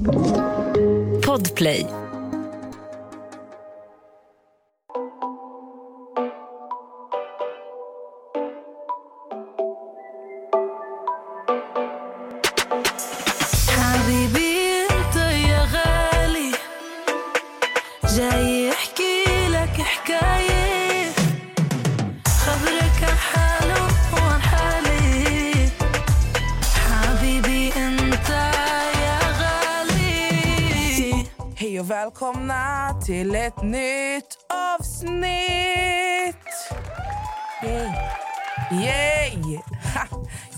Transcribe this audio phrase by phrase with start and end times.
[0.00, 1.99] Podplay.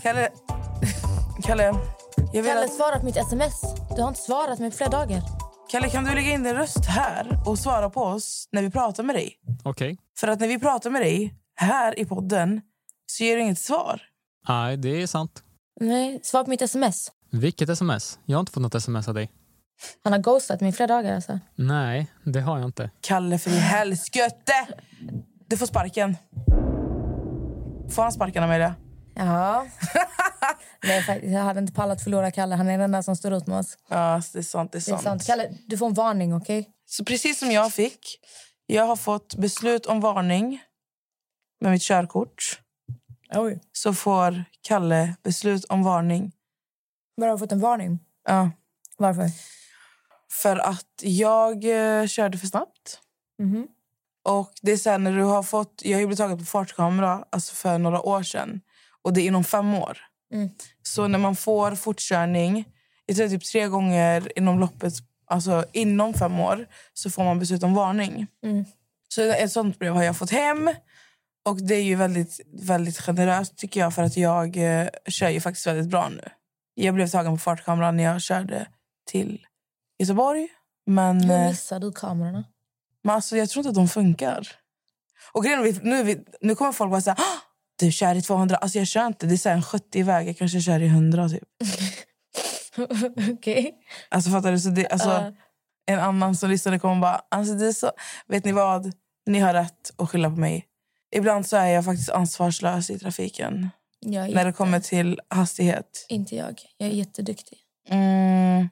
[0.02, 0.29] Kalle...
[1.42, 1.62] Kalle,
[2.33, 2.73] jag vill Kalle, att...
[2.73, 3.61] svara på mitt sms.
[3.97, 5.23] Du har inte svarat mig på flera dagar.
[5.70, 9.02] Kalle, kan du lägga in din röst här och svara på oss när vi pratar
[9.02, 9.33] med dig?
[9.65, 9.98] Okej.
[10.19, 12.61] För att när vi pratar med dig här i podden
[13.06, 14.02] så ger du inget svar.
[14.48, 15.42] Nej, det är sant.
[15.80, 17.12] Nej, svara på mitt sms.
[17.30, 18.19] Vilket sms?
[18.25, 19.30] Jag har inte fått något sms av dig.
[20.05, 21.14] Han har ghostat mig i flera dagar.
[21.14, 21.39] Alltså.
[21.55, 22.91] Nej, det har jag inte.
[23.00, 24.66] Kalle, för i helskotte!
[25.47, 26.16] Du får sparken.
[27.91, 28.75] Får han sparken, Amelia?
[29.14, 29.66] Ja.
[30.84, 32.55] Nej, jag hade inte pallat förlora Kalle.
[32.55, 33.78] Han är den där som står ut med oss.
[33.88, 34.72] Ja, det är sant.
[34.72, 35.02] Det är Det är sant.
[35.02, 35.27] sant.
[35.27, 36.70] Kalle, du får en varning, okej?
[36.86, 38.19] Så precis som jag fick,
[38.66, 40.62] jag har fått beslut om varning
[41.60, 42.60] med mitt körkort.
[43.34, 43.60] Oj.
[43.72, 46.32] Så får Kalle beslut om varning.
[47.16, 47.98] Men har du fått en varning?
[48.28, 48.50] Ja,
[48.97, 49.30] Varför?
[50.42, 51.64] för att jag
[52.00, 53.00] eh, körde för snabbt.
[53.38, 53.66] Mhm.
[54.24, 56.44] Och det är så här, när du har fått, jag har ju blivit tagen på
[56.44, 58.60] fartkamera alltså för några år sedan.
[59.03, 59.98] Och det är inom fem år.
[60.33, 60.50] Mm.
[60.83, 62.64] Så när man får fortkörning,
[63.06, 64.92] jag tror typ tre gånger inom loppet,
[65.27, 68.27] alltså inom fem år, så får man beslut om varning.
[68.44, 68.64] Mm.
[69.09, 70.70] Så ett sånt brev har jag fått hem.
[71.44, 75.41] Och det är ju väldigt, väldigt generöst tycker jag för att jag eh, kör ju
[75.41, 76.22] faktiskt väldigt bra nu.
[76.75, 78.66] Jag blev tagen på fartkameran när jag körde
[79.06, 79.47] till
[79.98, 80.48] Göteborg.
[80.87, 82.44] Men, Hur eh, missar du kamerorna?
[83.05, 84.48] men alltså, jag tror inte att de funkar.
[85.33, 87.38] Och grejen nu, nu kommer folk bara säga "Ah,
[87.77, 88.56] du kör i 200.
[88.56, 89.27] Alltså jag kör inte.
[89.27, 90.28] Det är så en 70 väg.
[90.28, 91.43] Jag kanske kör i 100 typ.
[93.33, 93.75] okej.
[94.09, 94.59] Alltså fattar du?
[94.60, 95.33] Så det, alltså, Ja.
[95.87, 97.91] En annan som lyssnade kommer bara, alltså det så,
[98.27, 98.93] vet ni vad?
[99.27, 100.66] Ni har rätt att skylla på mig.
[101.16, 103.71] Ibland så är jag faktiskt ansvarslös i trafiken.
[104.06, 106.06] Är När det kommer till hastighet.
[106.09, 106.62] Inte jag.
[106.77, 107.59] Jag är jätteduktig.
[107.88, 108.69] Mm,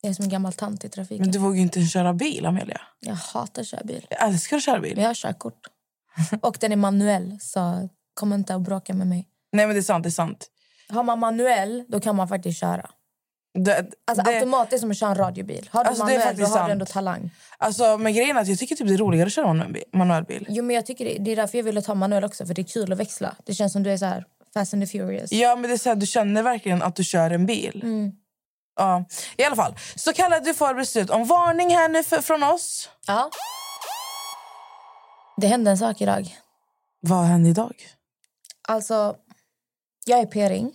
[0.00, 1.22] Jag är som en gammal tant i trafiken.
[1.22, 2.80] men du vågar ju inte köra bil, Amelia.
[3.00, 4.06] Jag hatar att köra bil.
[4.10, 4.92] Jag älskar att köra bil.
[4.94, 5.60] Men jag har körkort.
[6.42, 9.28] Och den är manuell, så kom inte att bråka med mig.
[9.52, 10.46] Nej men det är sant, det är sant.
[10.88, 12.90] Har man manuell, då kan man faktiskt köra.
[13.58, 15.68] Det, Alltså det, automatiskt som att köra en radiobil.
[15.72, 16.70] Har du Alltså, manuell, då har du sant.
[16.70, 17.30] ändå talang.
[17.58, 20.24] alltså, men grejen är att jag tycker typ det är roligare att köra manuell manuell
[20.24, 20.46] bil.
[20.48, 22.60] Jo, men jag tycker det, det är därför jag ville ta manuell också, för det
[22.62, 23.36] är kul att växla.
[23.46, 24.24] Det känns som du är så här
[24.54, 25.32] fast and the furious.
[25.32, 27.80] Ja, men det är så här, du känner verkligen att du kör en bil.
[27.84, 28.12] Mm.
[28.76, 29.04] Ja,
[29.36, 29.74] i alla fall.
[29.96, 32.88] Så Kalle, du får beslut om varning här nu för, från oss.
[33.06, 33.30] Ja.
[35.36, 36.36] Det hände en sak idag.
[37.00, 37.74] Vad hände idag?
[38.68, 39.16] Alltså,
[40.06, 40.72] jag är p-ring.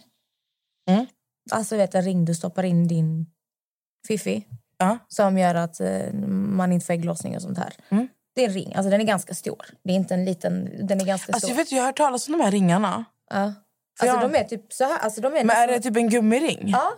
[0.90, 1.06] Mm.
[1.52, 3.26] Alltså vet en ring du stoppar in din
[4.08, 4.48] fiffi.
[4.78, 4.98] Ja.
[5.08, 7.74] Som gör att eh, man inte får ägglossning och sånt här.
[7.90, 8.08] Mm.
[8.36, 8.76] Det är en ring.
[8.76, 9.66] Alltså den är ganska stor.
[9.84, 10.88] Det är inte en liten...
[10.88, 11.58] Den är ganska Alltså, stor.
[11.58, 13.06] jag, vet, jag har hört talas om de här ringarna.
[13.30, 13.38] Ja.
[13.40, 14.98] Alltså jag- de är typ så här.
[15.00, 16.64] Alltså, de är Men är det typ en gummiring?
[16.68, 16.92] Ja.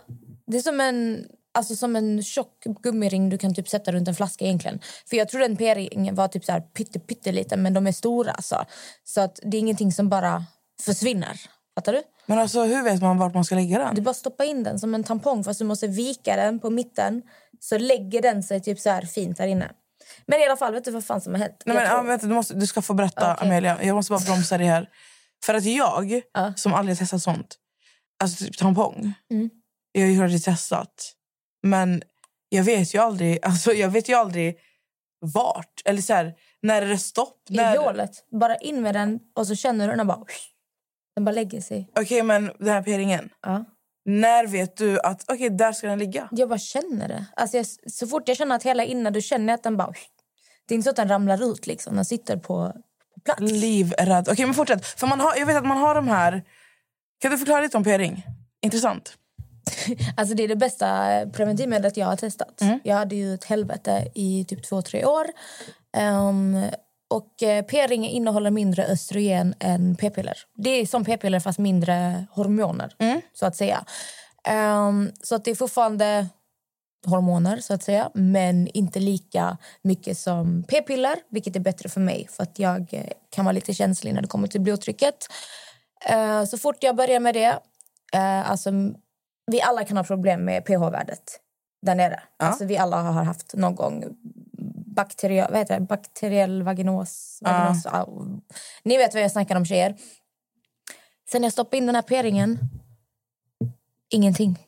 [0.48, 4.16] Det är som en, alltså som en tjock gummiring du kan typ sätta runt en
[4.16, 4.80] flaska egentligen.
[5.06, 8.32] För jag tror den p-ringen var typ så här pytte, pytteliten men de är stora
[8.32, 8.66] alltså.
[9.04, 10.46] Så att det är ingenting som bara
[10.82, 11.42] försvinner.
[11.76, 12.04] Fattar du?
[12.26, 13.96] Men alltså, hur vet man vart man ska lägga den?
[13.96, 17.22] Du bara stoppar in den som en tampong fast du måste vika den på mitten.
[17.60, 19.72] Så lägger den sig typ så här fint där inne.
[20.26, 21.64] Men i alla fall, vet du vad fan som har hänt?
[21.66, 23.48] Nej, men, tror- ja, vänta, du, måste, du ska få berätta, Okej.
[23.48, 23.84] Amelia.
[23.84, 24.90] Jag måste bara bromsa dig här.
[25.46, 26.54] För att jag, Ja.
[26.56, 27.56] som aldrig har testat sånt,
[28.24, 29.14] alltså typ tampong.
[29.32, 29.50] Mm.
[29.92, 31.12] Jag har ju aldrig testat.
[31.64, 32.02] Men
[32.50, 34.58] jag vet ju aldrig, alltså, jag vet ju aldrig
[35.20, 35.82] vart.
[35.86, 37.38] Eller så här, när är det stopp?
[37.50, 37.78] I När...
[37.78, 38.12] hålet.
[38.40, 40.26] Bara in med den och så känner du den bara...
[41.16, 41.90] Den bara lägger sig.
[42.00, 43.30] Okej, men den här p-ringen.
[43.42, 43.66] Ja.
[44.06, 46.28] När vet du att okej där ska den ligga?
[46.32, 47.26] Jag bara känner det.
[47.36, 49.94] Alltså jag, så fort jag känner att hela innan du känner att den bara...
[50.68, 51.96] Det är inte så att den ramlar ut liksom.
[51.96, 52.74] Den sitter på,
[53.14, 53.42] på plats.
[53.42, 54.28] Livrädd.
[54.32, 54.86] Okej, men fortsätt.
[54.86, 56.44] För man har, jag vet att man har de här...
[57.20, 58.24] Kan du förklara lite om p-ring?
[58.62, 59.18] Intressant.
[60.18, 62.62] Alltså det är det bästa preventivmedlet jag har testat.
[62.62, 62.80] Mm.
[62.84, 65.26] Jag hade ju ett helvete i typ två, tre år.
[65.98, 66.66] Ehm,
[67.16, 70.38] och eh, p-ring innehåller mindre östrogen än p-piller.
[70.56, 73.22] Det är som p-piller fast mindre hormoner, Mm.
[73.34, 73.86] så att säga.
[74.48, 76.28] Ehm, så att det är fortfarande
[77.06, 82.28] hormoner, så att säga men inte lika mycket som p-piller, vilket är bättre för mig
[82.32, 85.16] för att jag eh, kan vara lite känslig när det kommer till blodtrycket.
[86.10, 87.60] Eh, så fort jag börjar med det...
[88.14, 88.70] Eh, alltså,
[89.52, 91.40] vi alla kan ha problem med pH-värdet.
[91.86, 92.20] där nere.
[92.40, 92.46] Ja.
[92.46, 94.04] Alltså, vi alla har haft någon gång
[94.96, 95.86] bakteriell, vad heter det?
[95.86, 97.40] bakteriell vaginos.
[97.42, 98.08] vaginos ja.
[98.84, 99.96] Ni vet vad jag snackar om tjejer.
[101.32, 102.60] Sen jag stoppade in den här p-ringen,
[104.10, 104.60] ingenting.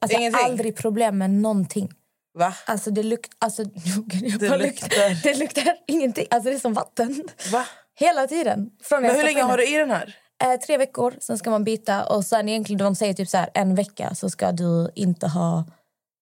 [0.00, 0.44] Alltså, Ingenting?
[0.44, 1.92] Aldrig problem med någonting.
[2.34, 2.54] Va?
[2.66, 3.36] Alltså det luktar...
[3.38, 5.22] Alltså, jag Det bara luktar.
[5.22, 6.26] Det luktar ingenting.
[6.30, 7.28] Alltså det är som vatten.
[7.52, 7.66] Va?
[7.94, 8.70] Hela tiden.
[8.82, 10.16] Från Men jag hur länge har du i den här?
[10.42, 12.04] Eh, tre veckor, sen ska man byta.
[12.06, 15.64] Och sen egentligen de säger typ så här, en vecka så ska du inte ha...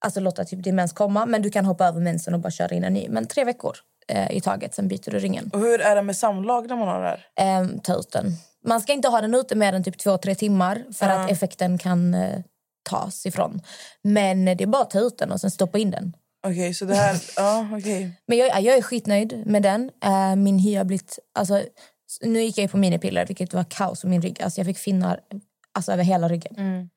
[0.05, 2.75] Alltså låta typ din mens komma, men du kan hoppa över mensen och bara köra
[2.75, 3.09] in en ny.
[3.09, 3.77] Men tre veckor
[4.09, 5.51] eh, i taget, sen byter du ringen.
[5.53, 7.61] Och hur är det med samlag när man har det här?
[7.63, 8.33] Eh, ta ut den.
[8.67, 11.13] Man ska inte ha den ute mer än typ två, tre timmar för Ja.
[11.25, 12.41] att effekten kan eh,
[12.91, 13.61] tas ifrån.
[14.03, 16.17] Men det är bara att ta ut den och sen stoppa in den.
[16.47, 17.17] Okej, så det här...
[17.37, 18.13] Ja, okej.
[18.27, 19.91] Men jag, jag är skitnöjd med den.
[20.05, 21.19] Eh, min hy har blivit...
[21.35, 21.63] Alltså,
[22.23, 24.43] nu gick jag på minipiller, vilket var kaos på min rygg.
[24.43, 25.21] Alltså, jag fick finnar
[25.75, 26.55] alltså, över hela ryggen.
[26.57, 26.89] Mm.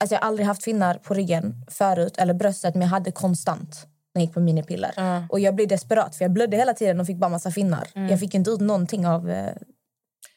[0.00, 3.86] Alltså, jag har aldrig haft finnar på ryggen förut, eller bröstet, men jag hade konstant
[4.14, 4.92] när jag gick på minipiller.
[4.96, 5.26] Ja.
[5.30, 7.88] Och jag blev desperat, för jag blödde hela tiden och fick bara massa finnar.
[7.94, 9.52] Jag fick inte ut någonting av eh,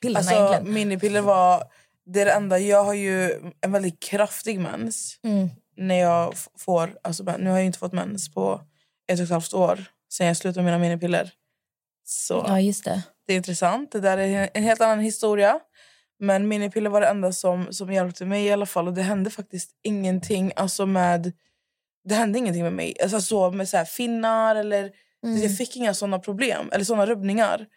[0.02, 0.74] pillerna Alltså, egentligen.
[0.74, 1.64] minipiller var...
[2.06, 2.60] Det är det enda.
[2.60, 5.20] Jag har ju en väldigt kraftig mens.
[5.24, 5.50] Mm.
[5.78, 6.98] När jag får...
[7.02, 8.62] Alltså, nu har jag inte fått mens på
[9.12, 11.32] ett och ett halvt år sen jag slutade mina minipiller.
[12.06, 13.02] Så Ja, just det.
[13.28, 13.92] det är intressant.
[13.92, 15.60] Det där är en helt annan historia.
[16.19, 18.88] Men minipiller var det enda som, som hjälpte mig i alla fall.
[18.88, 21.31] Och det hände faktiskt ingenting alltså med...
[22.04, 22.95] Det hände ingenting med mig.
[23.04, 24.92] Alltså så med så här finnar eller...
[25.25, 25.42] Mm.
[25.42, 27.68] Jag fick inga såna problem eller såna rubbningar.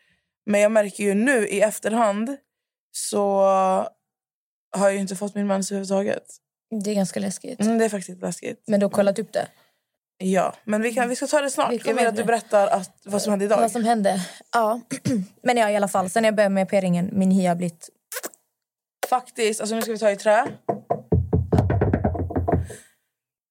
[0.46, 2.36] Men jag märker ju nu i efterhand
[2.92, 3.40] så
[4.76, 6.24] har jag inte fått min mens överhuvudtaget.
[6.84, 7.60] Det är ganska läskigt.
[7.60, 8.64] Mm, det är faktiskt läskigt.
[8.66, 9.46] Men du har kollat upp det?
[10.18, 11.86] Ja, men vi, kan, vi ska ta det snart.
[11.86, 13.60] Jag vill att du berättar att, vad som hände idag.
[13.60, 14.20] Vad som hände?
[14.52, 14.80] Ja.
[15.42, 16.10] Men ja, i alla fall.
[16.10, 17.88] Sen jag började med p-ringen, min hy har blivit...
[19.12, 20.44] Faktiskt, alltså nu ska vi ta i trä.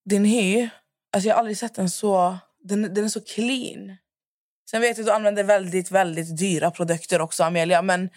[0.09, 0.69] Din hy,
[1.13, 2.37] alltså jag har aldrig sett den så...
[2.63, 3.97] Den, den är så clean.
[4.71, 7.81] Sen vet jag att du använder väldigt, väldigt dyra produkter också, Amelia.
[7.81, 8.09] Men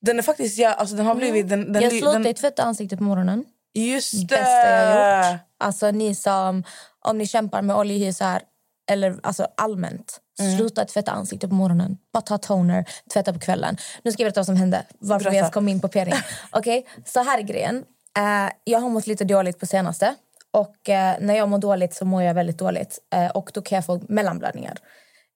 [0.00, 0.58] den är faktiskt...
[0.58, 1.48] Ja, alltså den har blivit...
[1.48, 3.44] Den, den, jag slutade den, tvätta ansiktet på morgonen.
[3.74, 4.36] Just det!
[4.36, 5.40] Bästa jag har gjort.
[5.58, 6.64] Alltså ni som,
[7.00, 8.42] om ni kämpar med oljehy så här,
[8.90, 10.20] eller alltså allmänt.
[10.40, 10.56] Mm.
[10.56, 11.96] Sluta tvätta ansiktet på morgonen.
[12.12, 13.76] Bara ta toner, tvätta på kvällen.
[14.02, 14.84] Nu ska jag berätta vad som hände.
[14.98, 15.36] Varför Berätta.
[15.36, 16.14] ens kom in på p-ring.
[16.50, 17.84] Okej, så här är grejen.
[18.18, 20.14] Eh, jag har mått lite dåligt på senaste.
[20.50, 22.98] Och eh, när jag mår dåligt så mår jag väldigt dåligt.
[23.14, 24.76] Eh, och då kan jag få mellanblödningar.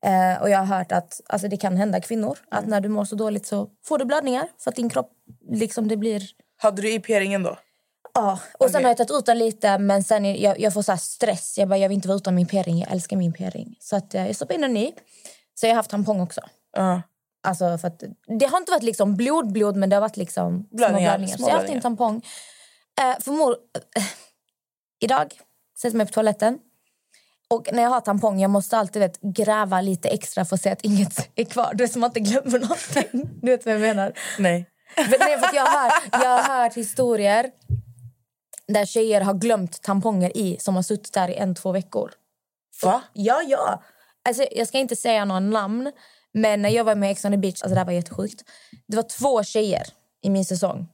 [0.05, 2.71] Eh, och jag har hört att alltså, det kan hända kvinnor att Mm.
[2.71, 4.49] när du mår så dåligt så får du blödningar.
[4.59, 5.11] För att din kropp
[5.51, 6.23] liksom det blir
[6.57, 7.59] Hade du i p-ringen då?
[8.15, 8.83] Ja, och sen Okej.
[8.83, 11.59] har jag tagit ut den lite men sen är, jag, jag får så här stress.
[11.59, 12.79] Jag bara, jag vill inte vara utan min p-ring.
[12.79, 13.77] Jag älskar min p-ring.
[13.81, 14.93] Så att, eh, jag stoppar in en ny.
[15.55, 16.41] Så jag har haft tampong också.
[16.77, 17.03] Ja.
[17.43, 18.03] Alltså för att,
[18.41, 21.37] det har inte varit liksom blod, blod men det har varit liksom Blödningar, blödningar.
[21.37, 22.23] Så jag har haft en tampong.
[23.01, 23.57] Eh, för mor,
[23.97, 24.03] eh,
[25.01, 25.35] idag
[25.79, 26.59] sätter jag mig på toaletten.
[27.51, 30.71] Och när jag har tampong jag måste alltid vet, gräva lite extra för att se
[30.71, 31.75] att inget är kvar.
[31.75, 33.31] Det är som att inte glömmer någonting.
[33.43, 34.13] Du vet vad jag menar?
[34.39, 34.67] Nej.
[34.97, 37.51] Men nej, för jag, har jag har hört historier
[38.69, 42.13] där tjejer har glömt tamponger i som har suttit där i en, två veckor.
[42.83, 43.03] Va?
[43.13, 43.83] Ja, ja.
[44.29, 45.93] Alltså, jag ska inte säga några namn,
[46.35, 48.45] men när jag var med i Ex on the beach, alltså det här var jättesjukt.
[48.87, 49.87] Det var två tjejer
[50.23, 50.89] i min säsong.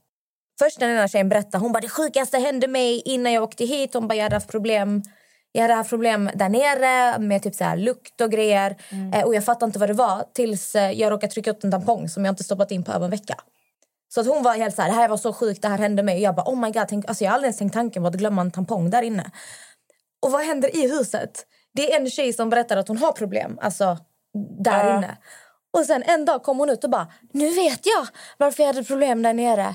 [0.59, 3.65] Först när den ena tjejen berättade, hon bara det sjukaste hände mig innan jag åkte
[3.65, 3.95] hit.
[3.95, 5.03] Hon bara jag hade haft problem
[5.57, 8.77] jag hade haft problem där nere med typ så här lukt och grejer.
[9.15, 11.71] Eh, och jag fattade inte vad det var tills eh, jag råkade trycka upp en
[11.71, 13.35] tampong som jag inte stoppat in på över en vecka.
[14.15, 16.03] Så att hon var helt så här, det här var så sjukt, det här hände
[16.03, 16.15] mig.
[16.15, 18.07] Och jag bara, oh my god, tänk, alltså jag har aldrig ens tänkt tanken på
[18.09, 19.31] att glömma en tampong där inne.
[20.23, 21.47] Och vad händer i huset?
[21.75, 23.99] Det är en tjej som berättar att hon har problem, alltså
[24.65, 24.97] där Ja.
[24.99, 25.19] inne.
[25.73, 28.07] Och sen en dag kom hon ut och bara, nu vet jag
[28.39, 29.75] varför jag hade problem där nere.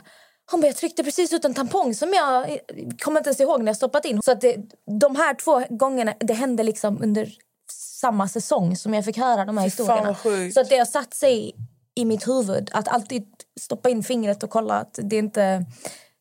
[0.51, 2.57] Hon bara, jag tryckte precis ut en tampong som jag eh,
[2.99, 4.21] kommer inte ens ihåg när jag stoppat in.
[4.21, 4.55] Så att det,
[4.99, 7.29] de här två gångerna, det hände liksom under
[7.71, 10.15] samma säsong som jag fick höra de här historierna.
[10.53, 11.55] Så att det har satt sig
[11.95, 13.27] i mitt huvud att alltid
[13.59, 15.65] stoppa in fingret och kolla att det inte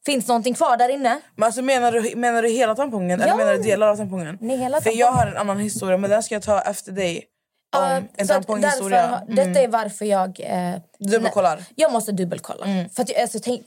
[0.06, 1.20] finns någonting kvar där inne.
[1.36, 3.26] Men alltså, menar, du, menar du hela tampongen Ja.
[3.26, 4.38] eller menar du delar av tampongen?
[4.40, 5.28] Nej, hela För jag tampongen.
[5.28, 7.24] har en annan historia, men den ska jag ta efter dig.
[7.76, 9.06] Om Ja, en tamponghistoria.
[9.06, 10.40] har- Detta är varför jag...
[10.40, 11.64] Eh, Dubbelkollar.
[11.74, 12.64] Jag måste dubbelkolla.
[12.94, 13.62] För att, jag- alltså, tänk,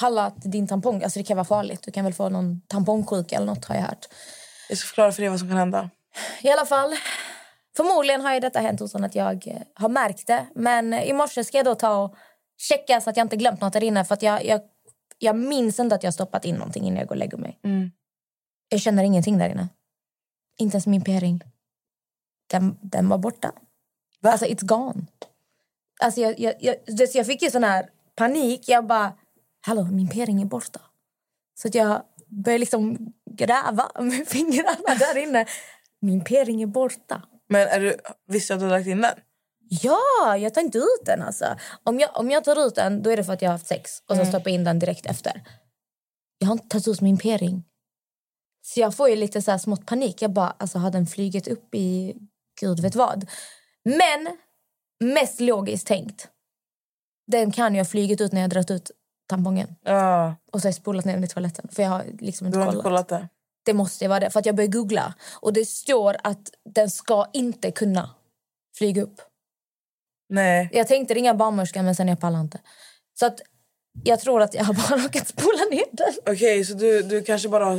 [0.00, 1.82] palla att din tampong, alltså det kan vara farligt.
[1.82, 4.06] Du kan väl få någon tampongsjuka eller något har jag hört.
[4.68, 5.90] Jag ska förklara för dig vad som kan hända.
[6.42, 6.94] I alla fall,
[7.76, 10.46] förmodligen har ju detta hänt utan att jag eh, har märkt det.
[10.54, 12.14] Men i morse ska jag då ta och
[12.56, 14.04] checka så att jag inte glömt något där inne.
[14.04, 14.60] För att jag, jag,
[15.18, 17.60] jag minns inte att jag stoppat in någonting innan jag går och lägger mig.
[17.64, 17.90] Mm.
[18.68, 19.68] Jag känner ingenting där inne.
[20.58, 21.40] Inte ens min p-ring.
[22.50, 23.52] Den, den var borta.
[24.22, 25.06] Alltså, it's gone.
[26.00, 26.76] Alltså, jag, jag, jag,
[27.14, 28.68] jag fick ju sån här panik.
[28.68, 29.12] Jag bara,
[29.60, 30.80] hallå, min p-ring är borta.
[31.54, 35.46] Så att jag började liksom gräva med fingrarna där inne.
[36.00, 37.22] Min p-ring är borta.
[37.48, 37.96] Men är du,
[38.26, 39.14] visste du att du hade lagt in den?
[39.68, 41.22] Ja, jag tar inte ut den.
[41.22, 41.56] Alltså.
[41.82, 43.66] Om, jag, om jag tar ut den då är det för att jag har haft
[43.66, 45.42] sex och sen stoppar in den direkt efter.
[46.38, 47.64] Jag har inte tagit ut min p-ring.
[48.62, 50.22] Så jag får ju lite så här smått panik.
[50.22, 52.14] Jag bara, alltså har den flugit upp i
[52.60, 53.26] gud vet vad.
[53.84, 54.36] Men
[55.04, 56.28] mest logiskt tänkt.
[57.26, 58.90] Den kan ju ha flugit ut när jag dragit ut
[59.28, 59.74] tampongen.
[59.82, 61.68] Ja, Och så har jag spolat ner den i toaletten.
[61.72, 63.28] För jag har liksom inte du har inte kollat det?
[63.64, 64.30] Det måste ju vara det.
[64.30, 65.14] För att jag började googla.
[65.40, 68.10] Och det står att den ska inte kunna
[68.78, 69.20] flyga upp.
[70.28, 70.68] Nej.
[70.72, 72.58] Jag tänkte ringa barnmorskan men sen jag pallade inte.
[73.18, 73.40] Så att
[74.04, 76.12] jag tror att jag har bara råkat spola ner den.
[76.34, 77.78] Okej, så du, du kanske bara...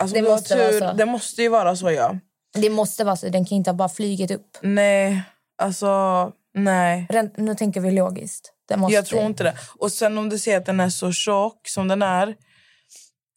[0.00, 0.92] Alltså, Det måste vara tur, så.
[0.92, 2.18] Det måste ju vara så, ja.
[2.54, 3.28] Det måste vara så.
[3.28, 4.56] Den kan inte ha bara flugit upp.
[4.62, 5.22] Nej,
[5.62, 6.32] alltså...
[6.54, 7.06] Nej.
[7.10, 8.52] Ren- Nu tänker vi logiskt.
[8.90, 9.54] Jag tror inte det.
[9.78, 12.34] Och sen om du ser att den är så tjock som den är...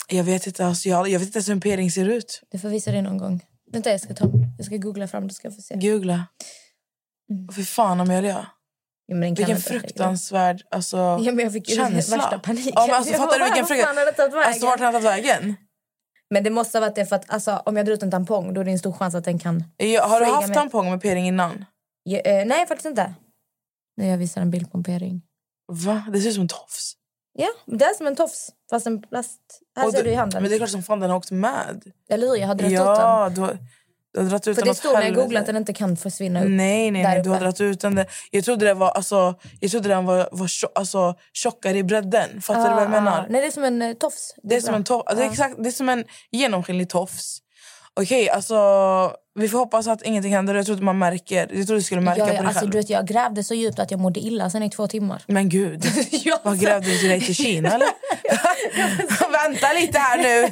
[0.09, 2.41] Jag vet inte, alltså, jag, jag vet inte ens hur en p-ring ser ut.
[2.51, 3.45] Du får visa det någon gång.
[3.71, 4.25] Vänta, jag ska, ta,
[4.57, 5.33] jag ska googla fram det.
[5.33, 5.75] Ska jag få se.
[5.75, 6.25] Googla.
[7.31, 7.47] Mm.
[7.55, 8.47] Fy fan Amelia.
[9.05, 12.17] Ja, men Vilken fruktansvärd alltså, Ja, men jag fick känsla.
[12.17, 12.71] värsta paniken.
[12.75, 14.79] Ja, men alltså, fattar du vilken "Vad frukt- fan har det tagit vägen?" Alltså vart
[14.79, 15.55] har den tagit vägen?
[16.29, 18.53] Men det måste ha varit det för att alltså, om jag drar ut en tampong
[18.53, 19.63] då är det en stor chans att den kan...
[19.77, 20.57] Ja, har du haft med.
[20.57, 21.65] tampong med p-ring innan?
[22.03, 23.13] Ja, eh, nej, faktiskt inte.
[23.97, 25.21] Nu jag visar en bild på en p-ring.
[25.71, 26.03] Va?
[26.13, 26.93] Det ser ut som en tofs.
[27.33, 29.39] Ja, det är som en tofs fast en plast.
[29.77, 30.41] Här Och ser du- du i handen.
[30.41, 31.83] Men det är klart som fan den har åkt med.
[32.09, 32.35] Eller hur?
[32.35, 32.85] Jag har dragit ut den.
[32.87, 33.53] Ja,
[34.13, 36.49] du har, För det står när jag googlar att den inte kan försvinna upp.
[36.49, 37.21] Nej, nej, nej.
[37.23, 37.95] Du har dragit ut den.
[37.95, 38.05] där.
[38.31, 42.41] Jag trodde det var, alltså, jag trodde den var, var tjo, alltså, tjockare i bredden.
[42.41, 43.19] Fattar du vad jag Ah, menar?
[43.19, 43.25] ah.
[43.29, 44.35] Nej, det är som en eh, tofs.
[44.43, 47.37] Det är, som en tof, det, är exakt, det är som en genomskinlig tofs.
[47.93, 48.55] Okej, alltså...
[49.39, 50.55] Vi får hoppas att ingenting händer.
[50.55, 51.37] Jag trodde man märker.
[51.39, 52.71] Jag trodde du skulle märka Ja, på dig alltså, själv.
[52.71, 55.23] du vet, jag grävde så djupt att jag mådde illa sen i två timmar.
[55.27, 55.85] Men gud.
[56.43, 57.87] Vad grävde du dig till Kina eller?
[59.49, 60.51] Vänta lite här nu.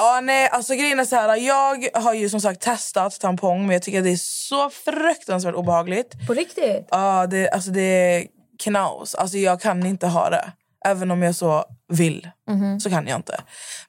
[0.00, 1.36] Ja, nej, alltså grejen är så här.
[1.36, 5.54] Jag har ju som sagt testat tampong men jag tycker att det är så fruktansvärt
[5.54, 6.26] obehagligt.
[6.26, 6.88] På riktigt?
[6.90, 8.26] Ja, det, alltså det är
[8.58, 9.14] knaus.
[9.14, 10.52] Alltså jag kan inte ha det.
[10.84, 12.30] Även om jag så vill
[12.80, 13.40] så kan jag inte.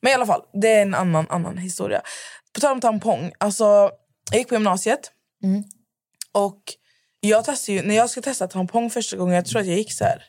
[0.01, 2.01] Men i alla fall, det är en annan, annan historia.
[2.53, 3.31] På tal om tampong.
[3.37, 3.91] Alltså,
[4.31, 5.11] jag gick på gymnasiet.
[6.31, 6.61] Och
[7.19, 9.93] jag testade ju, när jag ska testa tampong första gången, jag tror att jag gick
[9.93, 10.23] så här.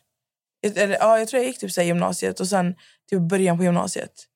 [0.62, 2.74] Eller, ja, jag tror jag gick typ så gymnasiet och sen
[3.10, 4.26] typ början på gymnasiet.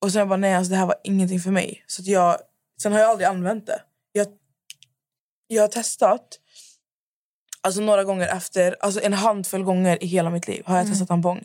[0.00, 1.84] Och sen jag bara, nej alltså det här var ingenting för mig.
[1.86, 2.36] Så att jag,
[2.82, 3.82] sen har jag aldrig använt det.
[4.12, 4.26] Jag,
[5.46, 6.38] jag har testat
[7.60, 11.08] alltså några gånger efter, alltså en handfull gånger i hela mitt liv har jag testat
[11.08, 11.44] tampong.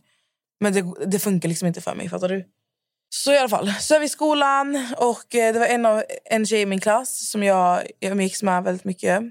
[0.59, 2.45] Men det, det funkar liksom inte för mig, fattar du?
[3.09, 6.03] Så i alla fall, så är vi i skolan och eh, det var en, av,
[6.25, 9.23] en tjej i min klass som jag, jag umgicks med väldigt mycket.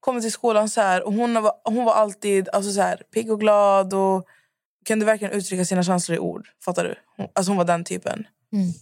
[0.00, 3.32] Kommer till skolan så här och hon var, hon var alltid alltså så här, pigg
[3.32, 4.26] och glad och
[4.86, 6.48] kunde verkligen uttrycka sina känslor i ord.
[6.64, 6.94] Fattar du?
[7.16, 8.26] Hon, alltså hon var den typen.
[8.52, 8.72] Mm.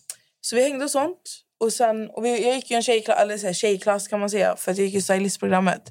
[0.40, 1.44] Så vi hängde och sånt.
[1.60, 4.30] Och sen, och vi, jag gick ju en tjejklass, eller så här, tjejklass kan man
[4.30, 5.82] säga, för att jag gick ju stylistprogrammet.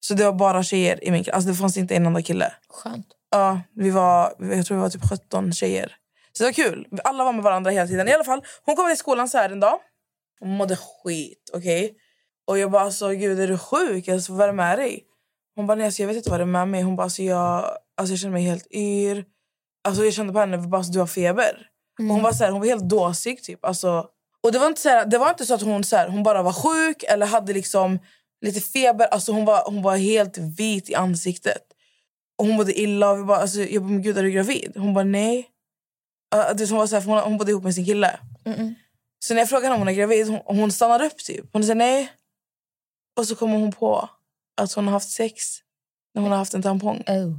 [0.00, 1.34] Så det var bara tjejer i min klass.
[1.34, 2.52] Alltså det fanns inte en enda kille.
[2.68, 3.06] Skönt.
[3.30, 5.96] Ja, vi var, jag tror vi var typ 17 tjejer.
[6.32, 6.86] Så det var kul.
[7.04, 8.08] Alla var med varandra hela tiden.
[8.08, 9.78] I alla fall, hon kom till skolan så här en dag.
[10.40, 11.96] Hon mådde skit, okej?
[12.46, 14.08] Och jag bara, alltså gud är du sjuk?
[14.08, 15.04] Alltså, vad är det med dig?
[15.56, 16.82] Hon bara, nej alltså, jag vet inte vad det är med mig.
[16.82, 19.24] Hon bara, alltså, jag, alltså, jag känner mig helt yr.
[19.84, 21.66] Alltså, jag kände på henne, bara, alltså, du har feber.
[21.98, 23.64] Och hon, var så här, hon var helt dåsig typ.
[23.64, 24.06] Alltså,
[24.40, 26.22] och det var, inte så här, det var inte så att hon, så här, hon
[26.22, 27.98] bara var sjuk eller hade liksom
[28.40, 29.06] lite feber.
[29.06, 31.62] Alltså, hon, var, hon var helt vit i ansiktet.
[32.38, 33.10] Och hon mådde illa.
[33.10, 34.72] Och vi bara, alltså, jag bara, men gud är du gravid?
[34.76, 35.50] Hon bara, nej.
[36.34, 38.20] Uh, det som var så här, hon, hon bodde ihop med sin kille.
[38.44, 38.74] Mm-mm.
[39.18, 41.44] Så när jag frågade henne om hon är gravid, hon, hon stannade upp typ.
[41.52, 42.12] Hon sa nej.
[43.16, 44.08] Och så kommer hon på
[44.56, 45.58] att hon har haft sex
[46.14, 47.02] när hon har haft en tampong.
[47.06, 47.38] Oh.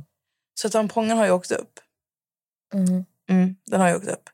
[0.59, 1.79] Så tampongen har ju åkt upp.
[2.73, 3.05] Mm.
[3.29, 4.29] Mm, den har ju åkt upp.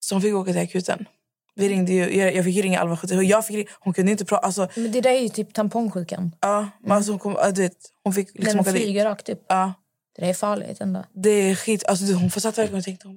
[0.00, 1.06] Så hon fick åka till akuten.
[1.54, 3.22] Vi ringde ju, jag, jag fick ju ringa 1177.
[3.22, 4.46] Jag fick, ring- hon kunde inte prata.
[4.46, 6.34] Alltså, Men det där är ju typ tampongsjukan.
[6.40, 9.44] ja, men alltså hon, kom, du vet, hon fick liksom Den åka flyger rakt upp.
[9.48, 9.72] Ja,
[10.18, 11.04] Det är farligt ändå.
[11.14, 11.84] det är skit.
[11.84, 13.14] Alltså, du, hon satt verkligen och tänkte oh,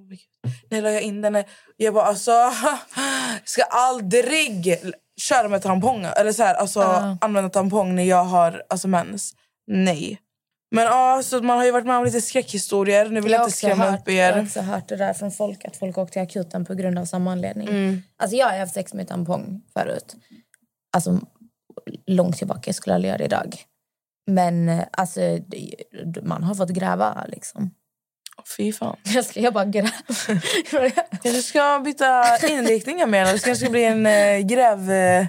[0.70, 1.44] när la jag in den?
[1.78, 2.32] Jag bara alltså,
[3.46, 4.78] ska aldrig
[5.22, 6.12] köra med tamponger.
[6.20, 7.18] Eller så här, alltså, Ja.
[7.22, 9.34] använda tampong när jag har alltså, mens.
[9.68, 10.20] Nej.
[10.74, 13.10] Men ja, så man har ju varit med om lite skräckhistorier.
[13.10, 14.44] Nu vill jag, har inte skrämma hört, upp Jag har er.
[14.44, 17.32] också hört det där från folk, att folk åkte till akuten på grund av samma
[17.32, 17.68] anledning.
[17.68, 18.02] Mm.
[18.18, 20.16] Alltså jag har haft sex med tampong förut.
[20.96, 21.20] Alltså
[22.08, 23.56] långt tillbaka, jag skulle aldrig göra det idag.
[24.28, 25.20] Men alltså,
[26.24, 27.72] man har fått gräva liksom.
[28.58, 28.98] Fy fan.
[29.04, 29.90] Jag ska jag bara gräva.
[31.24, 33.32] Kanske ska byta inriktning Amela.
[33.32, 34.92] Det kanske ska bli en eh, gräv...
[34.92, 35.26] Eh,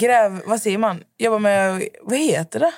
[0.00, 0.42] gräv...
[0.46, 1.04] Vad säger man?
[1.18, 1.88] Jobba med...
[2.02, 2.72] Vad heter det?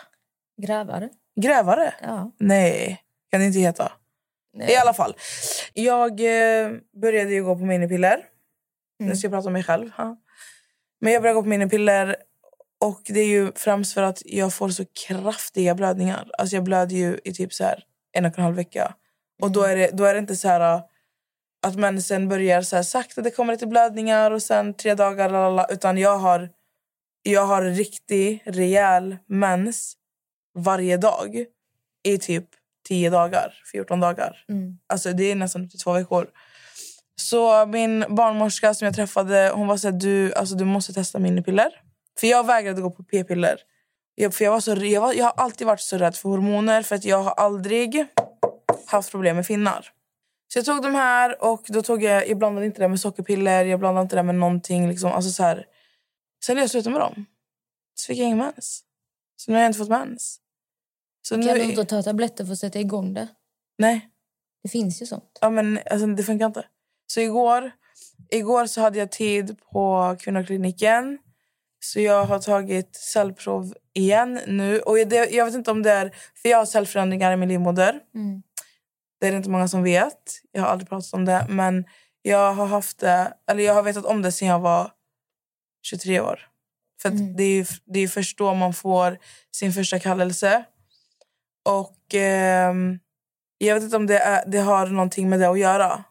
[0.62, 1.08] Grävare?
[1.40, 1.94] Grävare?
[2.02, 2.32] Ja.
[2.38, 3.92] Nej, kan det inte heta.
[4.68, 5.16] I alla fall.
[5.74, 6.70] Jag eh,
[7.02, 8.24] började ju gå på minipiller.
[8.98, 9.90] Nu ska jag prata om mig själv.
[9.90, 10.16] Ha.
[11.00, 12.16] Men jag började gå på minipiller
[12.80, 16.30] och det är ju främst för att jag får så kraftiga blödningar.
[16.38, 18.94] Alltså jag blöder ju i typ så här en och en halv vecka.
[19.42, 20.82] Och då är det, då är det inte så här uh,
[21.62, 25.66] att mensen börjar så här sakta, det kommer lite blödningar och sen tre dagar, lalala,
[25.70, 26.48] utan jag har,
[27.22, 29.96] jag har riktig, rejäl mens
[30.54, 31.44] varje dag
[32.02, 32.44] i typ
[32.88, 34.44] 10 dagar, 14 dagar.
[34.48, 34.78] Mm.
[34.86, 36.30] Alltså det är nästan upp till två veckor.
[37.16, 41.18] Så min barnmorska som jag träffade, hon var så här, du, alltså, du måste testa
[41.18, 41.70] minipiller.
[42.20, 43.56] För jag vägrade gå på p-piller.
[44.14, 46.82] Jag, för jag, var så, jag, var, jag har alltid varit så rädd för hormoner
[46.82, 48.06] för att jag har aldrig
[48.86, 49.88] haft problem med finnar.
[50.52, 53.64] Så jag tog de här och då tog jag, jag blandade inte det med sockerpiller,
[53.64, 54.88] jag blandade inte det med någonting.
[54.88, 55.66] Liksom, alltså så här.
[56.44, 57.26] Sen när jag slutade med dem
[57.94, 58.84] så fick jag ingen mens.
[59.40, 60.40] Så nu har jag inte fått mens.
[61.22, 63.28] Så Kan nu, du inte ta tabletter för att sätta igång det?
[63.78, 64.08] Nej.
[64.62, 65.38] Det finns ju sånt.
[65.40, 66.64] Ja, men alltså, det funkar inte.
[67.06, 67.70] Så igår,
[68.30, 71.18] igår så hade jag tid på kvinnokliniken.
[71.84, 74.80] Så jag har tagit cellprov igen nu.
[74.80, 76.16] Och det, jag vet inte om det är...
[76.42, 78.00] För jag har cellförändringar i min livmoder.
[78.14, 78.42] Mm.
[79.20, 80.40] Det är det inte många som vet.
[80.52, 81.46] Jag har aldrig pratat om det.
[81.48, 81.84] Men
[82.22, 83.34] jag har haft det...
[83.50, 84.90] Eller jag har vetat om det sedan jag var
[85.82, 86.49] 23 år.
[87.02, 89.18] För att det, är ju, det är först då man får
[89.52, 90.64] sin första kallelse.
[91.64, 92.98] Och ehm,
[93.58, 96.04] jag vet inte om det, är, det har någonting med det att göra.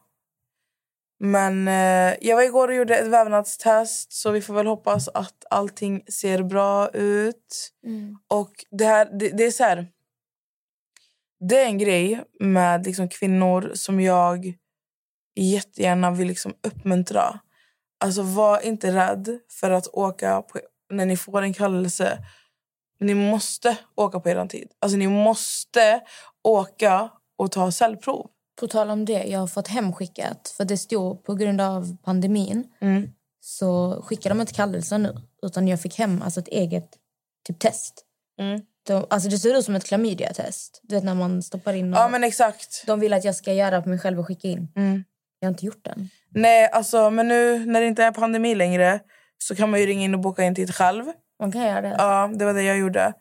[1.20, 5.46] Men eh, jag var igår och gjorde ett vävnadstest så vi får väl hoppas att
[5.50, 7.72] allting ser bra ut.
[8.28, 9.88] Och det här, det, det är så här...
[11.40, 14.54] Det är en grej med liksom kvinnor som jag
[15.36, 17.40] jättegärna vill liksom uppmuntra.
[18.00, 22.18] Alltså var inte rädd för att åka på, när ni får en kallelse.
[23.00, 24.72] Ni måste åka på er tid.
[24.80, 26.02] Alltså ni måste
[26.44, 28.28] åka och ta cellprov.
[28.60, 30.54] På tal om det, jag har fått hemskickat.
[30.58, 33.10] För det stod på grund av pandemin Mm.
[33.42, 35.16] så skickade de inte kallelser nu.
[35.42, 36.90] Utan jag fick hem alltså ett eget
[37.48, 38.06] typ test.
[38.40, 38.62] Mm.
[38.88, 40.80] De, alltså det ser ut som ett klamydia-test.
[40.84, 42.84] Du vet när man stoppar in och Ja men exakt.
[42.88, 44.68] De vill att jag ska göra på mig själv och skicka in.
[44.76, 45.04] Mm.
[45.40, 46.10] Jag har inte gjort den.
[46.30, 49.00] Nej, alltså, men nu när det inte är pandemi längre
[49.44, 51.06] så kan man ju ringa in och boka in tid själv.
[51.40, 51.96] Man kan göra det.
[51.98, 53.14] Ja, det var det jag gjorde.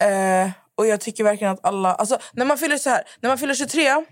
[0.00, 1.94] Eh, och jag tycker verkligen att alla...
[1.94, 4.04] Alltså, när, man fyller så här, när man fyller 23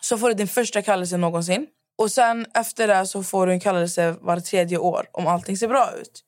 [0.00, 1.66] så får du din första kallelse någonsin.
[1.98, 5.68] Och sen efter det så får du en kallelse var tredje år om allting ser
[5.68, 6.24] bra ut.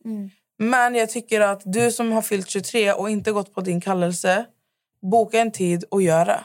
[0.58, 4.44] Men jag tycker att du som har fyllt 23 och inte gått på din kallelse,
[5.10, 6.44] boka en tid och gör det.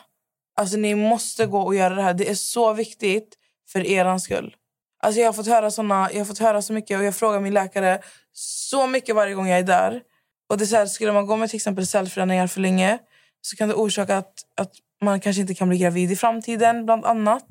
[0.56, 2.14] Alltså ni måste gå och göra det här.
[2.14, 3.38] Det är så viktigt
[3.72, 4.56] för er skull.
[5.00, 7.40] Alltså jag har fått höra såna, jag har fått höra så mycket och jag frågar
[7.40, 8.00] min läkare
[8.34, 10.02] så mycket varje gång jag är där.
[10.50, 13.00] Och det är här, skulle man gå med till exempel cellförändringar för länge
[13.42, 17.06] så kan det orsaka att, att man kanske inte kan bli gravid i framtiden bland
[17.06, 17.48] annat.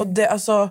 [0.00, 0.68] Och det, alltså,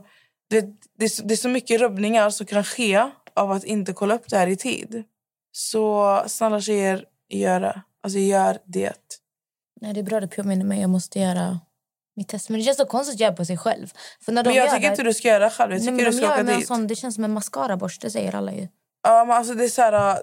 [0.50, 0.66] det,
[0.98, 4.16] det, är så- det är så mycket rubbningar som kan ske av att inte kolla
[4.16, 5.04] upp det här i tid.
[5.52, 7.82] Så snälla tjejer, gör det.
[8.04, 8.94] Alltså gör det.
[9.82, 10.82] Nej, det är bra du påminner mig.
[10.82, 11.60] Jag måste göra
[12.16, 12.50] mitt test.
[12.50, 13.88] Men det känns så konstigt att göra på sig själv.
[14.26, 15.72] För när de Men jag gör tycker det- inte du ska göra själv.
[15.72, 16.68] Jag Nej, tycker men du ska åka dit.
[16.68, 18.68] sån, Det känns som en mascaraborste, säger alla ju.
[19.04, 20.22] Ja, men alltså det är så här...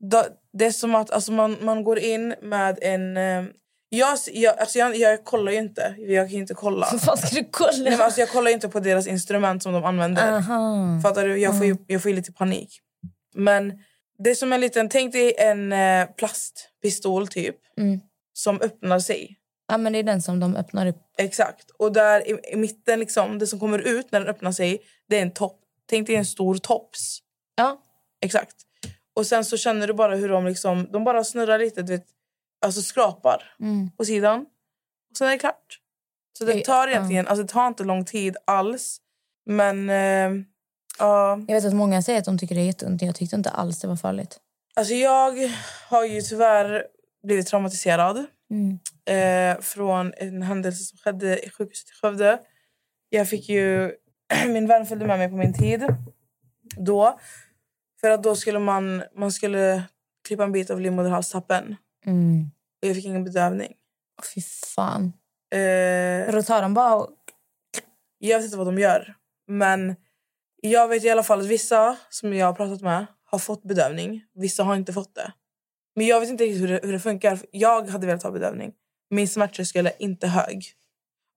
[0.00, 3.16] Då, det är som att alltså man, man går in med en...
[3.16, 3.44] eh,
[3.90, 5.94] Jag, jag, alltså jag, jag kollar ju inte.
[5.98, 6.88] Jag kan inte kolla.
[7.06, 7.72] Vad ska du kolla?
[7.76, 10.32] Nej, men alltså jag kollar inte på deras instrument som de använder.
[10.32, 11.00] Aha.
[11.02, 11.38] Fattar du?
[11.38, 12.80] Jag får, ju, jag får lite panik.
[13.34, 13.72] Men
[14.24, 14.88] det är som en liten...
[14.88, 17.56] Tänk dig en eh, plastpistol typ.
[17.78, 18.00] Mm.
[18.32, 19.37] Som öppnar sig.
[19.68, 20.96] Ja, men det är den som de öppnar upp.
[21.18, 21.70] Exakt.
[21.70, 25.18] Och där i, i mitten, liksom, det som kommer ut när den öppnar sig, det
[25.18, 25.60] är en topp.
[25.86, 27.18] Tänk dig en stor tops.
[27.56, 27.82] Ja.
[28.20, 28.54] Exakt.
[29.14, 32.06] Och sen så känner du bara hur de liksom, de bara snurrar lite, du vet,
[32.66, 33.90] alltså skrapar Mm.
[33.90, 34.40] på sidan.
[35.10, 35.78] Och sen är det klart.
[36.38, 36.92] Så det tar ja.
[36.92, 38.98] egentligen, alltså det tar inte lång tid alls.
[39.46, 40.44] Men eh,
[40.98, 43.02] ja, Jag vet att många säger att de tycker det är jätteont.
[43.02, 44.40] Jag tyckte inte alls det var farligt.
[44.76, 45.50] alltså jag
[45.88, 46.84] har ju tyvärr
[47.26, 48.26] blivit traumatiserad.
[48.50, 48.78] Mm.
[49.04, 52.40] eh, från en händelse som skedde i sjukhuset i Skövde.
[53.08, 53.92] Jag fick ju...
[54.46, 55.84] min vän följde med mig på min tid
[56.76, 57.20] då.
[58.00, 59.82] För att då skulle man, man skulle
[60.28, 61.76] klippa en bit av livmoderhalstappen.
[62.06, 62.50] Mm.
[62.82, 63.72] Och jag fick ingen bedövning.
[64.34, 64.40] Fy
[64.74, 65.12] fan.
[65.50, 67.10] Eh, Då tar de bara och...
[68.18, 69.14] jag vet inte vad de gör.
[69.46, 69.96] Men
[70.62, 74.24] jag vet i alla fall att vissa som jag har pratat med har fått bedövning.
[74.34, 75.32] Vissa har inte fått det.
[75.98, 77.38] Men jag vet inte riktigt hur det, hur det funkar.
[77.50, 78.72] Jag hade velat ha bedövning.
[79.10, 80.64] Min smärttröskel är inte hög.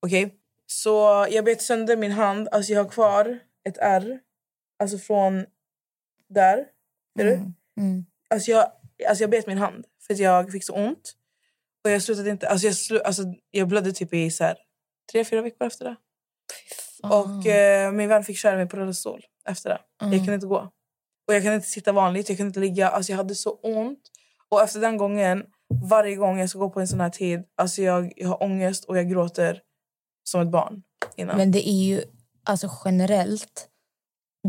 [0.06, 0.36] Okej?
[0.68, 2.48] Så jag bet sönder min hand.
[2.52, 4.20] Alltså jag har kvar ett ärr.
[4.80, 5.46] Alltså från
[6.30, 6.66] där.
[7.18, 7.34] Ser du?
[7.34, 7.54] Mm.
[7.78, 8.06] Mm.
[8.30, 8.72] Alltså jag,
[9.08, 11.14] alltså jag bet min hand för att jag fick så ont.
[11.84, 12.50] Och jag slutade inte...
[12.50, 14.58] Alltså jag, slu, alltså jag blödde typ i så här,
[15.12, 15.96] tre, fyra veckor efter det.
[17.04, 19.80] Och eh, min vän fick köra mig på rullstol efter det.
[20.00, 20.20] Jag Mm.
[20.20, 20.72] kunde inte gå.
[21.28, 22.90] Och jag kunde inte sitta vanligt, jag kunde inte ligga.
[22.90, 24.12] Alltså jag hade så ont.
[24.52, 25.44] Och efter den gången,
[25.90, 28.86] varje gång jag ska gå på en sån här tid, alltså jag, jag har ångest
[28.86, 29.62] och jag gråter
[30.24, 30.84] som ett barn.
[31.16, 31.38] Innan.
[31.38, 32.04] Men det är ju
[32.44, 33.68] alltså generellt...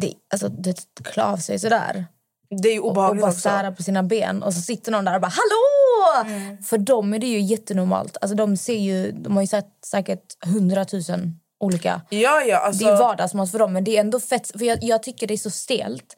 [0.01, 2.07] Det, alltså, det klär av sig sådär.
[2.63, 4.43] det är ju Och, och obehagligt bara sära på sina ben.
[4.43, 6.31] Och så sitter någon där och bara hallå!
[6.31, 6.63] Mm.
[6.63, 8.17] För dem är det ju jättenormalt.
[8.21, 12.59] Alltså, de, ser ju, de har ju sett säkert hundratusen olika Ja, ja.
[12.59, 14.51] Alltså, Det är vardagsmat för dem, men det är ändå fett.
[14.59, 16.17] För jag, jag tycker det är så stelt.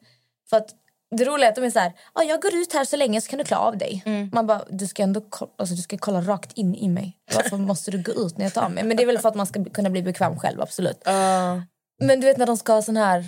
[0.49, 0.69] För att
[1.15, 3.21] det roliga är att de är så här, ah, jag går ut här så länge
[3.21, 4.03] så kan du klara av dig.
[4.05, 4.29] Mm.
[4.33, 7.17] Man bara, du ska ändå ko- alltså, du ska kolla rakt in i mig.
[7.35, 8.83] Varför måste du gå ut när jag tar mig?
[8.83, 11.07] Men det är väl för att man ska kunna bli bekväm själv, absolut.
[11.07, 11.59] eh,
[12.03, 13.25] Men du vet när de ska ha sån här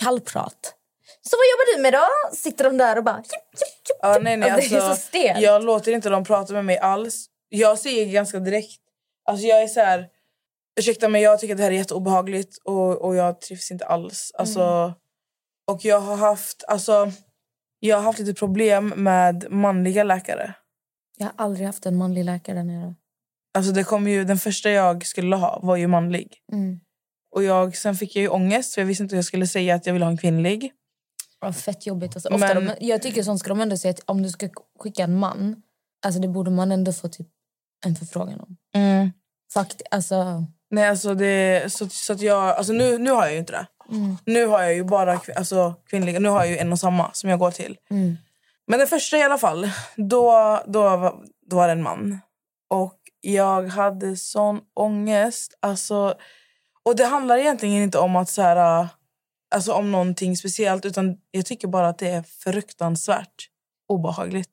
[0.00, 0.74] kallprat.
[1.22, 2.36] Så vad jobbar du med då?
[2.36, 3.16] Sitter de där och bara...
[3.16, 3.98] Jup, jup, jup.
[4.02, 5.40] ja, nej, nej, Alltså, det är alltså, så stelt.
[5.40, 7.26] Jag låter inte dem prata med mig alls.
[7.48, 8.80] Jag säger ganska direkt.
[9.28, 10.06] Alltså jag är så här...
[10.80, 14.32] Ursäkta men jag tycker att det här är jätteobehagligt och, och jag trivs inte alls.
[14.34, 14.92] Alltså, Mm.
[15.70, 16.64] Och jag har haft...
[16.68, 17.12] Alltså,
[17.80, 20.54] jag har haft lite problem med manliga läkare.
[21.16, 22.94] Jag har aldrig haft en manlig läkare där nere.
[23.54, 26.38] Alltså det kom ju, den första jag skulle ha var ju manlig.
[26.52, 26.80] Mm.
[27.34, 29.74] Och jag, sen fick jag ju ångest för jag visste inte hur jag skulle säga
[29.74, 30.72] att jag ville ha en kvinnlig.
[31.40, 32.16] Ja, fett jobbigt.
[32.16, 34.48] Alltså, ofta Men- de, jag tycker sånt ska de ändå säga att om du ska
[34.78, 35.62] skicka en man,
[36.06, 37.28] alltså det borde man ändå få typ
[37.86, 38.56] en förfrågan om.
[39.54, 43.38] Fakt, alltså, Nej, alltså det, så, så att jag, alltså nu, nu har jag ju
[43.38, 43.66] inte det.
[43.90, 46.18] Mm, Nu har jag ju bara kvin- alltså, kvinnliga.
[46.20, 47.76] Nu har jag ju en och samma som jag går till.
[47.90, 48.16] mm.
[48.68, 51.14] Men den första i alla fall, då, då,
[51.46, 52.18] då var det en man.
[52.70, 55.58] Och jag hade sån ångest.
[55.60, 56.14] Alltså,
[56.82, 58.88] och det handlar egentligen inte om att så här,
[59.54, 60.84] alltså om någonting speciellt.
[60.84, 63.48] Utan jag tycker bara att det är fruktansvärt
[63.88, 64.50] obehagligt.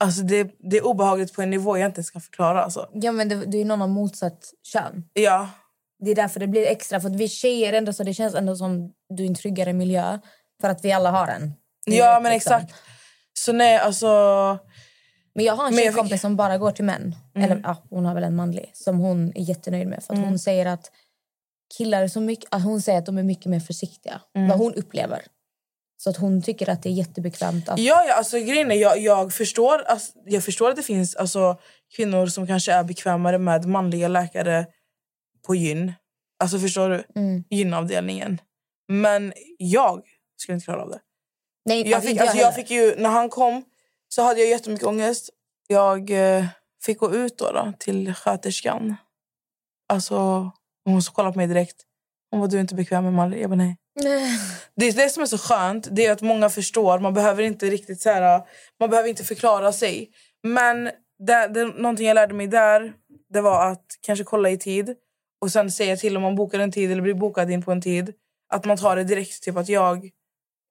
[0.00, 2.64] Alltså det, det är obehagligt på en nivå jag inte ens kan förklara.
[2.64, 2.88] Alltså.
[2.92, 5.04] Ja, men det, det är någon av motsatt kön.
[5.12, 5.48] Ja,
[5.98, 7.00] Det är därför det blir extra.
[7.00, 10.18] För att vi tjejer ändå så det känns ändå som du är en tryggare miljö.
[10.60, 11.54] För att vi alla har en.
[11.86, 12.56] Ja men liksom.
[12.56, 12.74] exakt.
[13.38, 14.08] Så nej, alltså...
[15.34, 17.14] Men jag har en tjejkompis fick- som bara går till män.
[17.34, 17.50] Mm.
[17.50, 18.70] Eller ja, hon har väl en manlig.
[18.74, 20.02] Som hon är jättenöjd med.
[20.04, 20.90] För att hon säger att
[21.78, 22.44] killar är så mycket...
[22.50, 24.20] Att hon säger att de är mycket mer försiktiga.
[24.36, 24.48] Mm.
[24.48, 25.22] Vad hon upplever.
[25.96, 27.78] Så att hon tycker att det är jättebekvämt att...
[27.78, 31.56] Ja, ja alltså, grejen är, jag, jag, förstår, alltså, jag förstår att det finns alltså,
[31.96, 34.66] kvinnor som kanske är bekvämare med manliga läkare
[35.48, 35.92] på gyn.
[36.42, 37.04] Alltså förstår du?
[37.16, 37.44] Mm.
[37.50, 38.40] Gynavdelningen.
[38.88, 40.02] Men jag
[40.36, 41.00] skulle inte klara av det.
[41.64, 43.64] Nej, Jag fick, alltså, jag fick ju, när han kom
[44.08, 45.30] så hade jag jättemycket ångest.
[45.66, 46.44] Jag eh,
[46.84, 48.96] fick gå ut då, då till sköterskan.
[49.88, 50.50] Alltså,
[50.84, 51.76] hon kollade på mig direkt.
[52.30, 53.40] Hon var du är inte bekväm med manliga?
[53.40, 53.76] Jag bara nej.
[54.76, 55.88] Det det som är så skönt.
[55.90, 56.98] Det är att många förstår.
[56.98, 58.42] Man behöver inte riktigt så här,
[58.80, 60.10] man behöver inte förklara sig.
[60.42, 60.84] Men
[61.18, 62.92] det, det, någonting jag lärde mig där
[63.28, 64.96] det var att kanske kolla i tid
[65.40, 67.80] och sen säga till om man bokar en tid eller blir bokad in på en
[67.80, 68.12] tid.
[68.54, 69.42] Att man tar det direkt.
[69.42, 70.10] Typ att jag...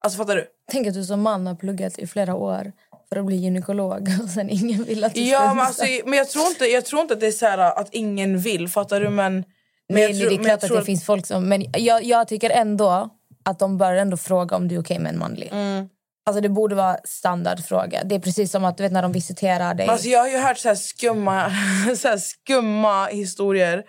[0.04, 0.46] Alltså fattar du?
[0.72, 2.72] Tänk att du som man har pluggat i flera år
[3.08, 6.18] för att bli gynekolog och sen ingen vill att du Ja, ska men, alltså, men
[6.18, 8.68] jag, tror inte, jag tror inte att det är så här att ingen vill.
[8.68, 9.08] Fattar du?
[9.08, 9.44] Men, men
[9.88, 11.48] Nej, jag nej, tror- det är klart att det finns folk som...
[11.48, 13.08] Men jag, jag tycker ändå
[13.44, 15.48] att de bör ändå fråga om du är okej med en manlig.
[15.52, 15.88] Mm.
[16.26, 18.04] Alltså det borde vara standardfråga.
[18.04, 19.86] Det är precis som att du vet när de visiterar dig.
[19.86, 21.50] Alltså, jag har ju hört så här skumma,
[21.96, 23.84] så här skumma historier.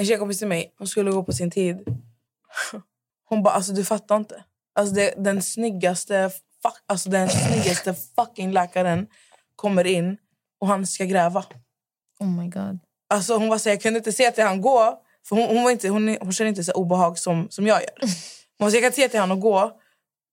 [0.00, 1.78] En tjejkompis till mig hon skulle gå på sin tid.
[3.24, 4.44] Hon bara, alltså du fattar inte.
[4.74, 6.30] Alltså, det, den, snyggaste,
[6.62, 9.06] fuck, alltså, den snyggaste fucking läkaren
[9.56, 10.16] kommer in
[10.60, 11.44] och han ska gräva.
[12.18, 12.78] Oh my god.
[13.08, 15.02] Alltså, hon var så jag kunde inte se till han gå.
[15.28, 17.94] För hon, hon, var inte, hon, hon känner inte så obehag som, som jag gör.
[18.58, 19.80] Hon var så jag kan se till han och gå.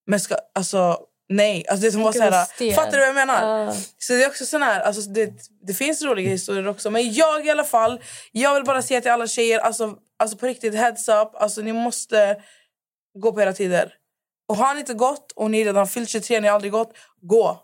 [0.05, 0.97] Men ska, alltså,
[1.29, 1.65] nej.
[1.67, 2.73] Alltså, det, hon var så Gud, vad här, stel.
[2.73, 3.67] fattar du vad jag menar?
[3.67, 3.73] Ah.
[3.97, 5.33] Så det är också sån här, alltså det,
[5.67, 6.91] det finns roliga historier också.
[6.91, 10.45] Men jag i alla fall, jag vill bara säga till alla tjejer, alltså, alltså på
[10.45, 12.41] riktigt heads up, alltså ni måste
[13.19, 13.93] gå på era tider.
[14.49, 17.63] Och har ni inte gått och ni redan fyllt 23, ni har aldrig gått, gå.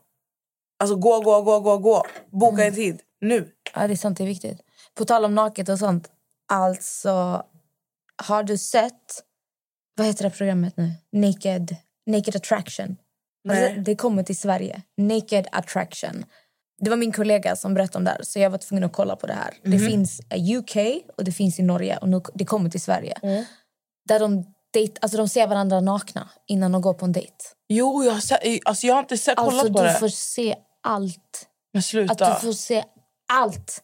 [0.79, 2.05] Alltså gå, gå, gå, gå, gå.
[2.31, 3.51] Boka en tid, nu.
[3.75, 4.61] Ja, det är sant, det är viktigt.
[4.95, 6.11] På tal om naket och sånt.
[6.51, 7.45] Alltså,
[8.23, 9.23] har du sett...
[9.95, 10.91] Vad heter det programmet nu?
[11.11, 12.97] Naked, Naked Attraction.
[13.49, 14.81] Alltså, det kommer till Sverige.
[14.97, 16.25] Naked Attraction.
[16.79, 19.15] Det var min kollega som berättade om det här, så jag var tvungen att kolla
[19.15, 19.53] på det här.
[19.63, 20.75] Det finns i UK
[21.17, 23.15] och det finns i Norge och nu, det kommer till Sverige.
[24.07, 27.33] Där de, date, alltså de ser varandra nakna innan de går på en dejt.
[27.67, 28.21] Jo, jag har,
[28.65, 29.93] alltså, jag har inte sett, kollat Alltså på du det.
[29.93, 31.47] får se allt.
[31.73, 32.33] Men Att sluta.
[32.33, 32.83] du får se
[33.33, 33.83] allt.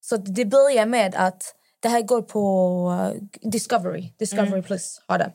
[0.00, 2.42] Så att det börjar med att det här går på
[2.90, 4.12] uh, Discovery.
[4.18, 4.62] Discovery Mm.
[4.62, 5.32] Plus har det.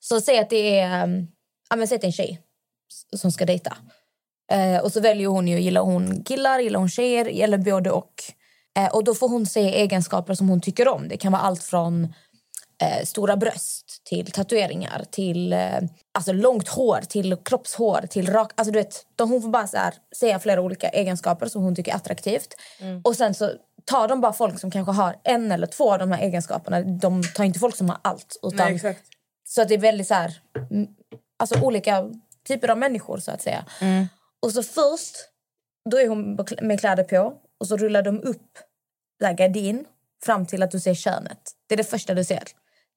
[0.00, 1.28] Så säg att det är, um,
[1.70, 2.40] ja, men säg en tjej
[3.16, 3.76] som ska dejta.
[4.52, 8.14] Eh, och så väljer hon ju, gillar hon killar, gillar hon tjejer eller både och.
[8.78, 11.08] Eh, och då får hon se egenskaper som hon tycker om.
[11.08, 12.04] Det kan vara allt från
[12.82, 15.78] eh, stora bröst till tatueringar till eh,
[16.14, 18.52] alltså långt hår till kroppshår till rak...
[18.54, 21.74] Alltså du vet, de, hon får bara så här, säga flera olika egenskaper som hon
[21.74, 22.54] tycker är attraktivt.
[23.04, 23.50] Och sen så
[23.84, 26.80] tar de bara folk som kanske har en eller två av de här egenskaperna.
[26.80, 28.38] De tar inte folk som har allt.
[28.42, 28.98] Utan, Nej,
[29.48, 30.88] så att det är väldigt så här, mm,
[31.36, 32.10] alltså olika
[32.46, 33.64] typer av människor så att säga.
[34.42, 35.16] Och så först,
[35.90, 38.58] då är hon med kläder på och så rullar de upp
[39.20, 39.84] där gardin
[40.24, 41.38] fram till att du ser könet.
[41.66, 42.42] Det är det första du ser.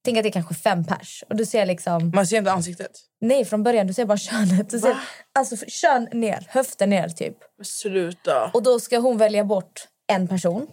[0.06, 1.23] Tänk att det är kanske fem pers.
[1.30, 2.12] Och du ser liksom...
[2.15, 2.91] Man ser inte ansiktet.
[3.21, 3.88] Nej, från början.
[3.88, 4.69] Du ser bara könet.
[4.69, 4.97] Du ser,
[5.39, 7.38] alltså kön ner, höften ner typ.
[7.63, 8.52] Sluta.
[8.54, 10.67] Och då ska hon välja bort en person.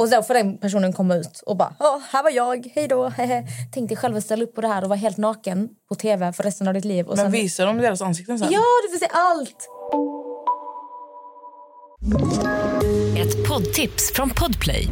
[0.00, 3.08] Och då får den personen komma ut och bara Åh, här var jag, hej då,
[3.08, 5.94] hehe." Tänk dig själv att ställa upp på det här och vara helt naken på
[5.94, 7.06] tv för resten av ditt liv.
[7.06, 7.32] Och Men sen...
[7.32, 8.48] visar de deras ansikten sen?
[8.50, 9.68] Ja, du får se allt!
[13.18, 14.88] Ett poddtips från Podplay.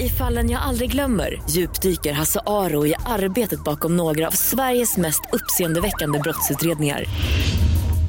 [0.00, 5.20] I fallen jag aldrig glömmer djupdyker Hasse Aro i arbetet bakom några av Sveriges mest
[5.32, 7.04] uppseendeväckande brottsutredningar.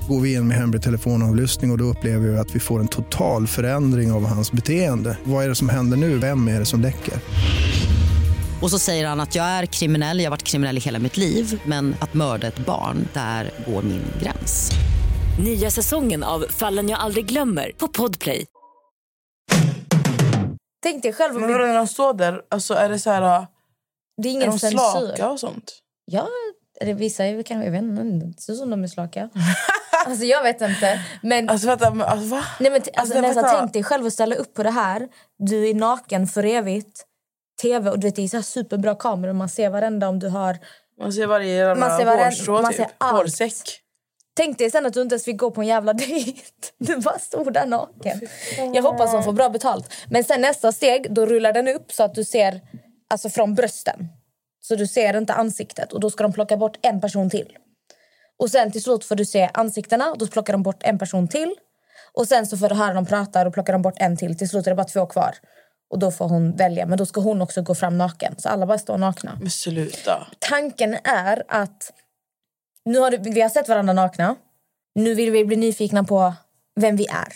[0.08, 2.88] Går vi in med hemlig telefonavlyssning och, och då upplever vi att vi får en
[2.88, 5.18] total förändring av hans beteende.
[5.24, 6.18] Vad är det som händer nu?
[6.18, 7.14] Vem är det som läcker?
[8.62, 11.18] Och så säger han att jag är kriminell, jag har varit kriminell i hela mitt
[11.18, 14.72] liv men att mörda ett barn, där går min gräns.
[15.44, 18.46] Nya säsongen av Fallen jag aldrig glömmer på Podplay.
[20.84, 23.48] Tänk dig själv Men när de står där, alltså, är det så här...
[24.22, 24.78] Det är Är ingen de censur.
[24.78, 25.72] slaka och sånt?
[26.06, 26.28] Ja,
[26.82, 27.66] det vissa är kanske...
[27.66, 29.30] Jag vet inte, det ser ut som de är slaka.
[30.06, 31.00] alltså jag vet inte.
[31.22, 32.44] Men, Alltså vänta, men, alltså, va?
[32.60, 35.08] nej, men alltså, jag nästan, tänk dig själv att ställa upp på det här.
[35.38, 37.06] Du är naken för evigt.
[37.62, 39.34] TV och du vet, det är så superbra kameror.
[39.34, 40.58] Man ser varenda om du har...
[41.00, 42.76] Man ser varje jävla Man ser varen- hårstrå, man typ.
[42.78, 43.18] ser allt.
[43.18, 43.80] Hårsäck.
[44.36, 46.42] Tänk dig sen att du inte ens fick gå på en jävla dejt.
[46.78, 48.22] Du bara stod där naken.
[48.74, 49.94] Jag hoppas de får bra betalt.
[50.10, 52.62] Men sen nästa steg, då rullar den upp så att du ser
[53.10, 54.08] alltså från brösten.
[54.60, 57.58] Så du ser inte ansiktet och då ska de plocka bort en person till.
[58.44, 61.56] Och sen till slut får du se ansiktena då plockar de bort en person till.
[62.14, 64.38] Och sen så får du höra dem prata och plockar de bort en till.
[64.38, 65.36] Till slut är det bara två kvar.
[65.90, 68.36] Och då får hon välja, men då ska hon också gå fram naken.
[68.38, 70.28] Så alla bara står nakna Men sluta.
[70.40, 71.94] tanken är att
[72.86, 74.36] nu har du, vi har sett varandra nakna.
[74.96, 76.34] Nu vill vi bli nyfikna på
[76.76, 77.34] vem vi är.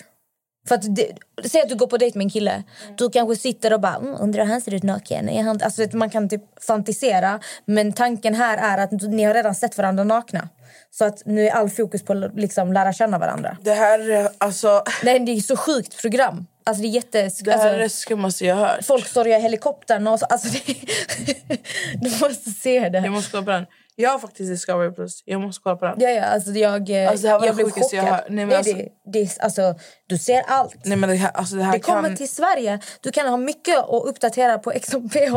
[0.67, 1.11] För att det,
[1.45, 2.63] säg att du går på dejt med en kille.
[2.97, 5.29] Du kanske sitter och bara mm, undrar hur han ser ut naken.
[5.29, 7.39] Är han, alltså, man kan typ fantisera.
[7.65, 10.49] Men tanken här är att ni har redan sett varandra nakna.
[10.91, 13.57] Så att nu är all fokus på att liksom, lära känna varandra.
[13.61, 16.47] Det här, är, alltså, Nej, det är så sjukt program.
[16.65, 17.29] Alltså, det är jätte...
[17.43, 18.85] det här är alltså, det skummaste jag har hört.
[18.85, 20.75] folk i helikoptern och så, alltså, det,
[22.01, 22.97] Du måste se det.
[22.99, 23.65] Jag måste kolla på den.
[23.99, 25.23] Jag har faktiskt Discovery Plus.
[25.25, 25.95] Jag måste kolla på den.
[25.99, 28.15] Ja, ja, alltså jag, eh, Alltså, det här var jag blev sjukaste jag chockad.
[28.19, 28.29] hört.
[28.29, 29.75] Nej, men alltså- det, det, är- alltså,
[30.07, 30.75] du ser allt.
[30.85, 32.17] Nej, men det här, alltså, det här det kommer kan...
[32.17, 32.79] till Sverige.
[33.01, 35.35] Du kan ha mycket att uppdatera på XMPH.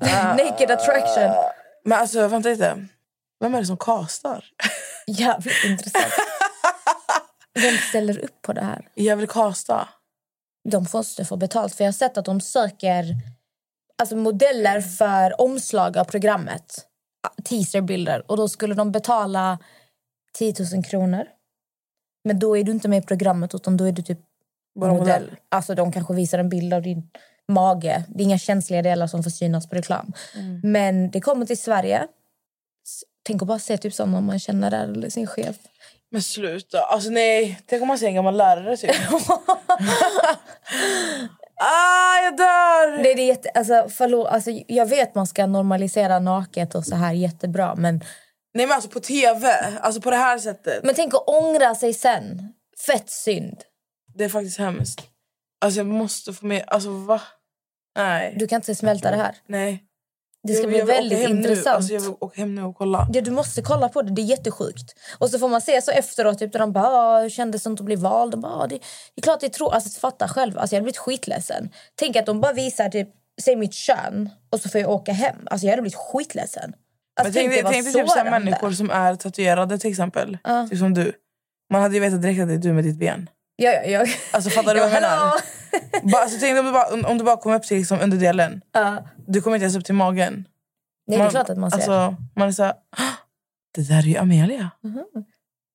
[0.00, 0.34] Ah.
[0.36, 1.30] Naked attraction.
[1.84, 2.86] Men alltså, vänta lite.
[3.42, 4.44] Vem är det som castar?
[5.06, 6.12] Jävligt intressant.
[7.54, 8.88] Vem ställer upp på det här?
[8.94, 9.88] Jag vill casta.
[10.68, 11.74] De måste få betalt.
[11.74, 13.04] För Jag har sett att de söker
[13.98, 16.86] alltså modeller för omslag av programmet.
[17.44, 18.30] Teaserbilder.
[18.30, 19.58] Och Då skulle de betala
[20.34, 21.24] 10 000 kronor.
[22.24, 24.18] Men då är du inte med i programmet utan då är du typ
[24.80, 25.22] Bara modell.
[25.22, 25.36] modell.
[25.48, 27.10] Alltså de kanske visar en bild av din
[27.48, 28.04] mage.
[28.08, 30.12] Det är inga känsliga delar som får synas på reklam.
[30.34, 30.60] Mm.
[30.64, 32.08] Men det kommer till Sverige.
[33.22, 35.56] Tänk att bara se typ sådana man känner där eller sin chef.
[36.10, 36.80] Men sluta.
[36.80, 37.60] Alltså nej.
[37.66, 38.90] Tänk om man ser en gammal lärare typ.
[41.56, 43.02] ah, jag dör!
[43.02, 46.94] Det är det jätte, alltså, förlåt, alltså, jag vet man ska normalisera naket och så
[46.94, 47.74] här jättebra.
[47.74, 48.04] Men,
[48.54, 49.48] Nej men alltså på tv.
[49.80, 50.84] Alltså på det här sättet.
[50.84, 52.52] men tänk att ångra sig sen.
[52.86, 53.62] Fett synd.
[54.14, 55.02] Det är faktiskt hemskt.
[55.60, 56.64] Alltså jag måste få med...
[56.66, 57.20] Alltså va?
[57.96, 58.34] Nej.
[58.38, 59.36] Du kan inte smälta det här.
[59.46, 59.84] Nej.
[60.42, 61.36] Det ska Jag- bli jag väldigt Nu.
[61.36, 61.76] intressant.
[61.76, 63.06] Alltså jag vill åka hem nu och kolla.
[63.12, 64.94] Ja, du måste kolla på det, det är jättesjukt.
[65.18, 67.70] Och så får man se så efteråt, typ, där de bara "Ah, hur kändes det
[67.70, 68.32] att bli vald?
[68.32, 68.74] De bara, "Ah, det,
[69.14, 69.68] det är klart det är tro...
[69.68, 71.70] Alltså fatta själv, alltså, jag hade blivit skitledsen.
[71.94, 73.08] Tänk att de bara visar typ,
[73.42, 75.36] säg mitt kön och så får jag åka hem.
[75.46, 76.72] Alltså jag hade blivit skitledsen.
[77.20, 80.38] Alltså, tänk dig tänk typ så människor som är tatuerade till exempel.
[80.44, 80.66] Ja.
[80.70, 81.12] Typ som du.
[81.72, 83.28] Man hade ju vetat direkt att det är du med ditt ben.
[83.56, 84.06] Ja, ja, ja.
[84.32, 85.32] Alltså fattar du vad jag menar?
[86.02, 88.60] Bara, alltså, tänk om du bara, om- du bara kommer upp till liksom, underdelen.
[88.72, 89.04] Ja.
[89.26, 90.48] Du kommer inte ens upp till magen.
[91.06, 91.76] Nej, det är klart att man ser.
[91.78, 93.12] Alltså, man är såhär, "Ah,
[93.74, 94.70] det där är ju Amelia.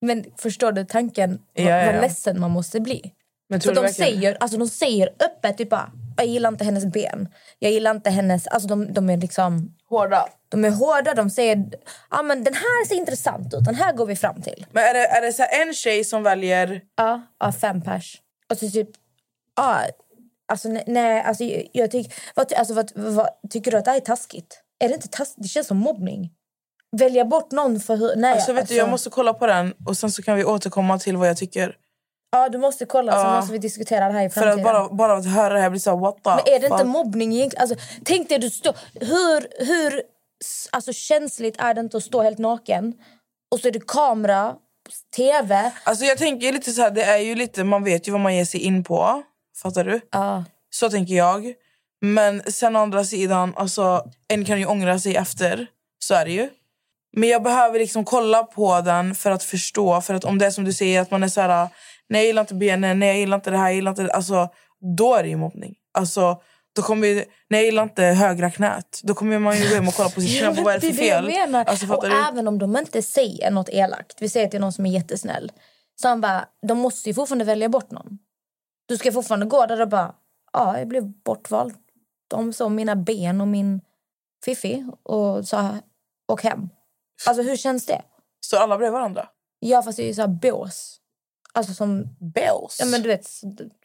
[0.02, 1.40] Men förstår du tanken?
[1.54, 1.92] Ja, vad, ja, ja.
[1.92, 3.14] vad ledsen man måste bli.
[3.50, 6.86] Men För de verkligen- säger, alltså de säger öppet typ bara, jag gillar inte hennes
[6.86, 7.28] ben.
[7.60, 8.48] Jag gillar inte hennes...
[8.48, 9.76] Alltså de, de är liksom...
[9.90, 10.28] Hårda.
[10.50, 11.64] De är hårda, de säger
[12.10, 14.66] ah, men den här ser intressant ut, den här går vi fram till.
[14.72, 16.82] Men är det, är det så en tjej som väljer...
[16.96, 18.22] Ja, ja fem pers.
[18.52, 18.90] Och så typ...
[19.56, 19.80] Ja,
[20.52, 22.14] alltså ne- nej, alltså jag, jag tycker...
[22.36, 24.62] Vad, alltså, vad, vad, tycker du att det är taskigt?
[24.80, 25.44] Är det inte taskigt?
[25.44, 26.32] Det känns som mobbning.
[26.98, 28.16] Välja bort någon för hur...
[28.16, 31.00] Nej, Alltså, vet du, jag måste kolla på den och sen så kan vi återkomma
[31.00, 31.76] till vad jag tycker.
[32.32, 33.36] Ja, du måste kolla så Ja.
[33.36, 34.68] måste vi diskutera det här i För framtiden.
[34.68, 36.78] att bara, bara att höra det här blir så what the Men är det inte
[36.78, 36.88] fuck?
[36.88, 37.62] mobbning egentligen?
[37.62, 38.76] Alltså, tänk dig du står...
[38.94, 40.02] Hur, hur
[40.72, 42.94] alltså, känsligt är det inte att stå helt naken?
[43.52, 44.56] Och så är det kamera,
[45.16, 45.72] tv.
[45.84, 48.36] Alltså jag tänker lite så här, det är ju lite, man vet ju vad man
[48.36, 49.24] ger sig in på.
[49.64, 50.02] Fattar du?
[50.12, 50.44] Ja.
[50.70, 51.54] Så tänker jag.
[52.02, 55.68] Men sen å andra sidan, alltså, en kan ju ångra sig efter.
[56.00, 56.50] Så är det ju.
[57.14, 60.02] Men jag behöver liksom kolla på den för att förstå.
[60.02, 61.70] För att om det är som du säger, att man är så här,
[62.10, 64.12] nej jag gillar inte benen, nej jag gillar inte det här, jag gillar inte det.
[64.12, 64.50] Alltså,
[64.98, 65.76] då är det ju mobbning.
[65.94, 66.42] Alltså,
[66.78, 69.02] då kommer ju, nej jag gillar inte högra knät.
[69.04, 70.56] Då kommer man ju gå hem och kolla på sitt knä.
[70.56, 71.56] på Vad är det för fel?
[71.56, 72.28] Alltså, och du?
[72.28, 75.52] även om de inte säger något elakt, vi säger är någon som är jättesnäll.
[76.02, 78.18] Så han bara, de måste ju fortfarande välja bort någon.
[78.88, 80.16] Du ska fortfarande gå där och bara,
[80.54, 81.74] ja jag blev bortvald.
[82.28, 83.82] De såg mina ben och min
[84.46, 85.76] fiffi och sa,
[86.32, 86.70] åk hem.
[87.28, 88.02] Alltså hur känns det?
[88.40, 89.30] Så alla bredvid varandra?
[89.60, 91.00] Ja fast det är ju så här bås.
[91.58, 92.16] Alltså som...
[92.20, 92.78] Bås?
[92.80, 93.28] Ja men du vet,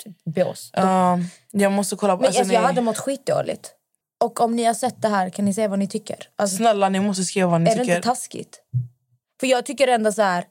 [0.05, 0.71] typ bås.
[0.73, 1.19] Ja,
[1.51, 2.21] jag måste kolla på...
[2.21, 3.75] Men alltså, alltså, jag ni- hade mått skitdåligt.
[4.21, 6.29] Och om ni har sett det här kan ni säga vad ni tycker.
[6.37, 7.97] Alltså, Snälla, ni måste skriva vad ni är det tycker.
[7.97, 8.61] inte taskigt?
[9.41, 10.45] För jag tycker ändå så här...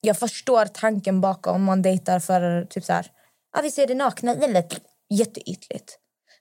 [0.00, 3.10] Jag förstår tanken bakom om man dejtar för typ så här...
[3.56, 4.34] Ah, vi ser det nakna.
[4.34, 5.98] Det lät jätteytligt.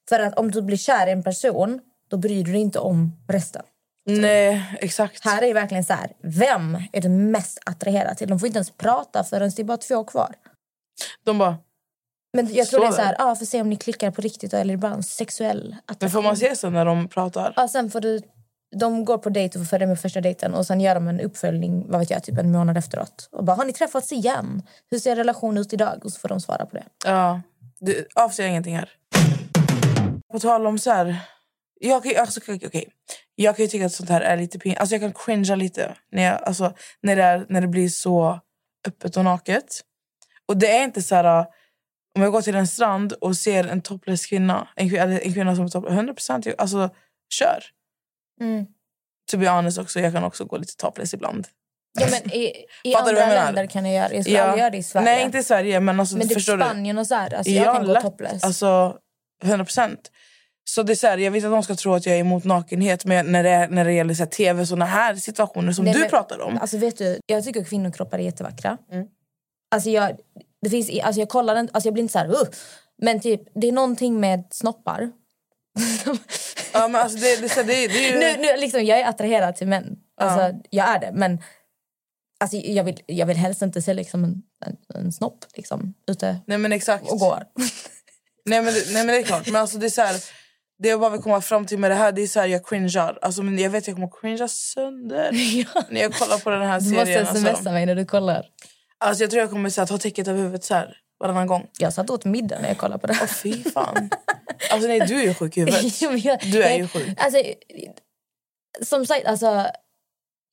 [0.10, 1.80] För att om du blir kär i en person,
[2.10, 3.64] då bryr du dig inte om resten.
[4.06, 5.26] Nej, exakt.
[5.26, 8.30] Här är det verkligen så här, vem är du mest attraherad till?
[8.30, 10.36] De får inte ens prata förrän det är bara två kvar.
[11.24, 11.58] De bara,
[12.34, 14.22] Men jag tror det är så är här, ah, för se om ni klickar på
[14.22, 15.98] riktigt eller är det bara en sexuell attraktion.
[16.02, 17.54] men får man se sen när de pratar?
[17.56, 18.22] Ja, sen får du,
[18.80, 21.20] de går på dejt och får följa med första dejten och sen gör de en
[21.20, 23.30] uppföljning vad vet jag, typ en månad efteråt.
[23.32, 24.62] Och bara, har ni träffats igen?
[24.92, 26.06] Hur ser relationen ut idag?
[26.06, 26.84] Och så får de svara på det.
[27.06, 27.42] Ja,
[27.80, 28.90] du avser ingenting här.
[30.32, 31.16] På tal om så här...
[31.86, 32.90] Jag kan, alltså, okej.
[33.36, 34.80] jag kan ju tycka att sånt här är lite pinsamt.
[34.80, 38.40] Alltså, jag kan cringea lite när, jag, alltså, när, det är, när det blir så
[38.88, 39.82] öppet och naket.
[40.48, 41.46] Och det är inte så här...
[42.16, 45.34] Om jag går till en strand och ser en topless kvinna, en, kvin- eller en
[45.34, 46.90] kvinna som är topless, 100 procent, alltså
[47.34, 47.64] kör.
[48.42, 48.66] Mm.
[49.32, 51.48] To be honest också, jag kan också gå lite topless ibland.
[52.00, 54.16] Ja, men I, i du andra länder kan jag göra det.
[54.16, 55.06] Jag skulle aldrig göra det i Sverige.
[55.06, 55.80] Nej, inte i Sverige.
[55.80, 56.64] Men, alltså, men typ förstår du?
[56.64, 57.34] Spanien och så här.
[57.34, 58.04] Alltså, jag kan gå lätt.
[58.04, 58.44] topless.
[58.44, 58.98] Alltså,
[59.44, 60.12] 100 procent.
[60.66, 62.44] Så det är så här, jag vet att de ska tro att jag är emot
[62.44, 65.94] nakenhet men när det, när det gäller så här, tv såna här situationer som Nej,
[65.94, 66.58] du men- pratar om.
[66.58, 68.78] Alltså vet du, jag tycker kvinnokroppar är jättevackra.
[68.92, 69.08] Mm.
[69.72, 70.18] Alltså jag,
[70.62, 72.48] det finns, alltså jag kollar den, alltså jag blir inte så här, uh,
[73.02, 75.12] men typ det är någonting med snoppar.
[76.74, 78.20] Ja, men alltså, det, det, det, det, är ju...
[78.20, 79.96] nu, nu, liksom, jag är attraherad till män.
[80.22, 80.54] Alltså, Ja.
[80.70, 81.12] Jag är det.
[81.14, 81.42] Men
[82.40, 86.40] alltså, jag, vill, jag vill helst inte se liksom, en, en, en snopp liksom, ute
[86.48, 87.12] Nej men exakt.
[87.12, 87.44] och går.
[88.46, 89.48] Nej men, nej men det är klart.
[89.48, 90.16] Men alltså, det är så här,
[90.84, 92.66] det jag bara vill komma fram till med det här, det är så här, jag
[92.68, 93.20] cringear.
[93.22, 95.32] Alltså, men jag vet att jag kommer cringea sönder
[95.90, 97.26] när jag kollar på den här Du måste serien.
[97.36, 97.72] smsa Alltså.
[97.72, 98.46] mig när du kollar.
[98.98, 101.68] Alltså, jag tror jag kommer så här, ta täcket över huvudet så här, varannan gång.
[101.78, 103.20] Jag satt åt middag när jag kollade på det.
[103.22, 104.10] Åh fy fan.
[104.72, 106.00] Alltså nej, du är ju sjuk i huvudet.
[106.52, 107.18] Du är ju sjuk.
[107.18, 107.38] Alltså,
[108.82, 109.66] som sagt, alltså,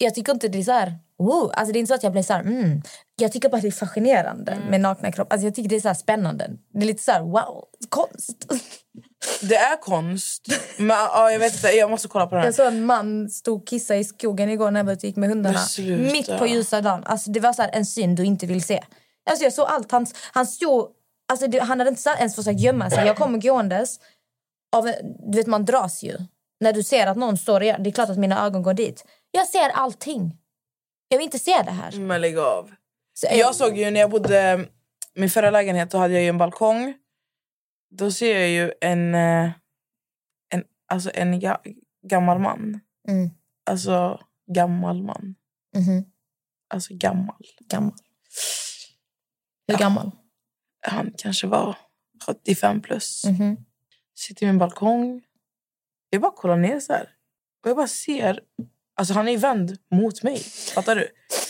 [0.05, 0.99] jag tycker inte det är så här...
[1.19, 2.41] Oh, alltså det är inte så att jag blir så här...
[2.41, 2.83] Mm.
[3.17, 4.69] Jag tycker bara det är fascinerande Mm.
[4.69, 5.35] med nakna kroppar.
[5.35, 6.51] Alltså jag tycker det är så här spännande.
[6.73, 8.47] Det är lite så här, wow, konst.
[9.43, 10.47] Det är konst.
[10.79, 12.49] Men ja, jag vet inte, jag måste kolla på den här.
[12.49, 15.17] Jag såg en man stod kissa i skogen igår när jag var ute och gick
[15.17, 15.59] med hundarna.
[16.13, 17.03] Mitt på ljusa dagen.
[17.05, 18.83] Alltså det var så här en syn du inte vill se.
[19.31, 19.93] Alltså jag såg allt.
[19.93, 20.89] Han, han stod...
[21.29, 23.07] Alltså det, han hade inte ens försökt gömma sig.
[23.07, 24.01] Jag kommer gåendes.
[24.77, 24.85] Av,
[25.33, 26.17] du vet man dras ju.
[26.61, 28.75] När du ser att någon står och gör- Det är klart att mina ögon går
[28.75, 29.05] dit.
[29.31, 30.37] Jag ser allting.
[31.09, 31.97] Jag vill inte se det här.
[31.99, 32.71] Men lägg av.
[33.15, 34.67] Så, Jag såg ju när jag bodde
[35.15, 36.95] i min förra lägenhet, då hade jag ju en balkong.
[37.91, 39.51] Då ser jag ju en, eh,
[40.55, 41.61] en, alltså en ga,
[42.07, 42.81] gammal man.
[43.09, 43.31] Mm.
[43.71, 44.21] Alltså
[44.55, 45.35] gammal man.
[45.77, 46.05] Mhm.
[46.75, 47.37] Alltså gammal.
[47.71, 47.95] Gammal.
[49.69, 50.11] Hur gammal?
[50.87, 51.77] Han kanske var
[52.27, 53.25] 75 plus.
[53.25, 53.57] Mhm.
[54.15, 55.23] Sitter i min balkong.
[56.11, 57.09] Jag bara kollar ner så här.
[57.65, 58.41] Och jag bara ser...
[58.97, 60.39] Alltså han är ju vänd mot mig.
[60.75, 61.09] Fattar du?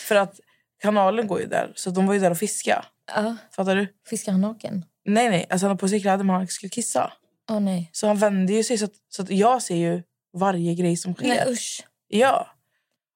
[0.08, 0.40] För att
[0.82, 1.72] kanalen går ju där.
[1.76, 2.84] Så de var ju där och fiska.
[3.14, 3.36] Ja.
[3.52, 3.88] Fattar du?
[4.08, 4.84] Fiskar han naken?
[5.04, 5.46] Nej, nej.
[5.50, 7.12] Alltså han har på sig kläder men han skulle kissa.
[7.50, 7.90] Åh nej.
[7.92, 10.02] Så han vänder ju sig så att, så att jag ser ju
[10.36, 11.28] varje grej som sker.
[11.28, 11.86] Nej usch.
[12.08, 12.46] Ja.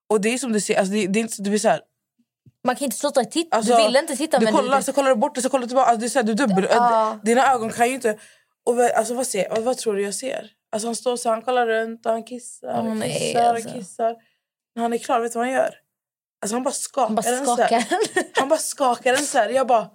[0.08, 1.80] Och det är som du ser, alltså det, det är inte du blir så här,
[2.64, 3.56] Man kan inte sluta titta.
[3.56, 5.48] Alltså, du vill inte titta du men kollar, du, så kollar du bort och så
[5.48, 5.90] kollar du tillbaka.
[5.90, 7.18] Alltså, det är så här, du dubbel, Ja.
[7.22, 8.18] Dina ögon kan ju inte...
[8.66, 10.50] Och, alltså, vad, ser, vad, vad tror du jag ser?
[10.74, 13.68] Alltså, han står så han kollar runt och han kissar och nej, kissar alltså.
[13.68, 14.16] och kissar.
[14.74, 15.74] När han är klar, vet du vad han gör?
[16.42, 17.66] Alltså, han bara skakar han bara den så här.
[17.66, 18.30] skakar.
[18.40, 19.48] Han bara skakar den så här.
[19.48, 19.90] Jag bara...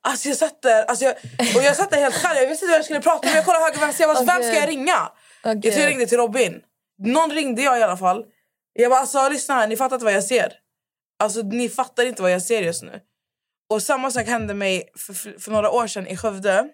[0.00, 1.14] Alltså jag satt där, alltså jag,
[1.56, 2.36] och jag satt där helt kall.
[2.36, 3.36] Jag visste inte vad jag skulle prata med.
[3.36, 4.04] Jag kollade höger vänster.
[4.04, 5.12] Jag bara, Åh, vem ska jag ringa?
[5.44, 6.62] Åh, Jag tror jag ringde till Robin.
[6.98, 8.24] Någon ringde jag i alla fall.
[8.72, 10.52] Jag bara, alltså lyssna här, ni fattar inte vad jag ser.
[11.18, 13.00] Alltså ni fattar inte vad jag ser just nu.
[13.70, 16.68] Och samma sak hände mig för, för, några år sedan i Skövde.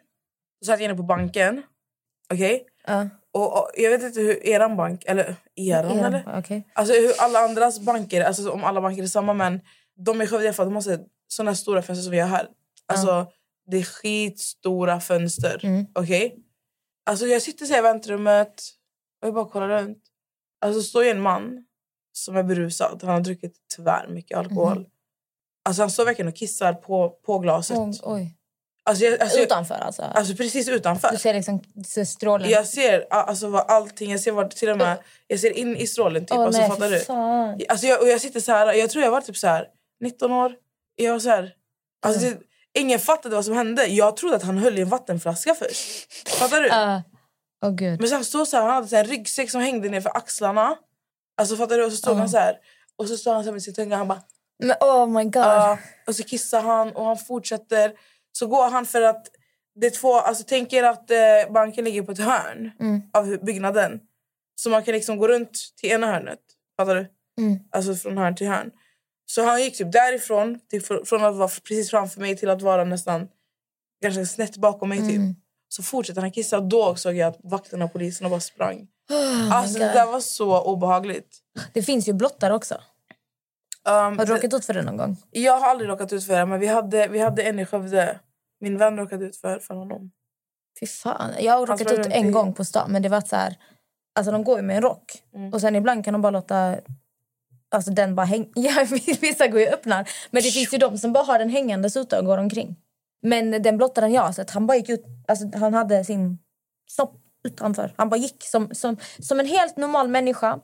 [0.61, 1.63] Så satt jag inne på banken.
[2.33, 2.67] Okej?
[2.87, 3.09] Ja.
[3.35, 6.39] Och, och jag vet inte hur eran bank, eller eran Ja, eller?
[6.39, 6.69] okej.
[6.73, 9.61] Alltså hur alla andras banker, alltså om alla banker är samma men
[9.97, 12.29] de i Skövde alla fall, de har så- såna här stora fönster som vi har
[12.29, 12.49] här.
[12.87, 13.27] Alltså
[13.67, 15.61] det är skitstora fönster.
[15.63, 15.87] Mm.
[15.95, 16.37] Okej?
[17.07, 18.63] Alltså jag sitter så här i väntrummet
[19.23, 19.99] och jag bara kollar runt.
[20.65, 21.65] Alltså står ju en man
[22.13, 23.01] som är berusad.
[23.03, 24.79] Han har druckit tvär mycket alkohol.
[24.79, 24.87] Mhm.
[25.65, 27.79] Alltså han står verkligen och kissar på, på glaset.
[27.79, 28.37] Oj, oj.
[28.85, 30.03] Alltså, jag, alltså, Utanför alltså?
[30.03, 31.11] alltså precis utanför.
[31.11, 32.51] Du ser liksom du ser strålen?
[32.51, 35.87] Jag ser alltså, vad allting, jag ser vad, till och med, jag ser in i
[35.87, 36.39] strålen typ.
[36.39, 36.99] Åh alltså, nej, fattar du?
[37.01, 37.61] fan.
[37.69, 39.67] Alltså jag, och jag sitter så här, jag tror jag var typ så här
[40.01, 40.55] 19 år.
[40.97, 41.53] Jag var så här,
[42.07, 42.37] alltså det,
[42.79, 43.87] ingen fattade vad som hände.
[43.87, 46.13] Jag trodde att han höll i en vattenflaska först.
[46.29, 46.67] Fattar du?
[46.69, 47.03] Ja.
[47.65, 48.01] Åh gud.
[48.01, 50.17] Men sen stod så här, han hade så här en ryggsäck som hängde ner för
[50.17, 50.77] axlarna.
[51.41, 51.85] Alltså fattar du?
[51.85, 52.19] Och så stod Ja.
[52.19, 52.57] han så här.
[52.97, 54.23] Och så stod han så här med sin tunga han bara
[54.59, 55.37] Men oh my god.
[55.37, 57.93] Ja, och så kissar han och han fortsätter.
[58.33, 59.27] Så går han för att
[59.81, 61.19] det är två, alltså tänk er att eh,
[61.55, 63.01] banken ligger på ett hörn Mm.
[63.13, 64.01] av byggnaden.
[64.55, 66.39] Så man kan liksom gå runt till ena hörnet.
[66.77, 67.07] Fattar du?
[67.43, 67.59] Mm.
[67.71, 68.71] Alltså från hörn till hörn.
[69.27, 72.63] Så han gick typ därifrån, till, fr- från att vara precis framför mig till att
[72.63, 73.29] vara nästan
[74.03, 74.99] ganska snett bakom mig.
[74.99, 75.17] Typ.
[75.17, 75.35] Mm.
[75.69, 78.87] Så fortsätter han kissa och då såg jag att vakterna och polisen bara sprang.
[79.11, 81.39] Oh Alltså det där var så obehagligt.
[81.73, 82.81] Det finns ju blottare också.
[83.89, 85.17] Um, Har du råkat ut för det någon gång?
[85.31, 88.19] Jag har aldrig råkat ut för det, men vi hade, vi hade en i Skövde.
[88.61, 90.11] Min vän råkade ut för, för honom.
[90.81, 91.31] Fy fan.
[91.41, 92.93] Jag har råkat ut en i- gång på stan.
[92.93, 93.57] Men det var så här...
[94.15, 95.23] Alltså de går ju med en rock.
[95.35, 95.53] Mm.
[95.53, 96.77] Och sen ibland kan de bara låta...
[97.71, 98.53] Alltså den bara häng...
[98.55, 98.87] Ja,
[99.21, 100.11] vissa går ju och öppnar.
[100.31, 102.77] Men det finns ju de som bara har den hängandes ute och går omkring.
[103.23, 105.05] Men den blottaren jag har sett, han bara gick ut...
[105.29, 106.39] Alltså han hade sin
[106.91, 107.15] snopp
[107.45, 107.95] utanför.
[107.97, 110.61] Han bara gick som, som, som en helt normal människa.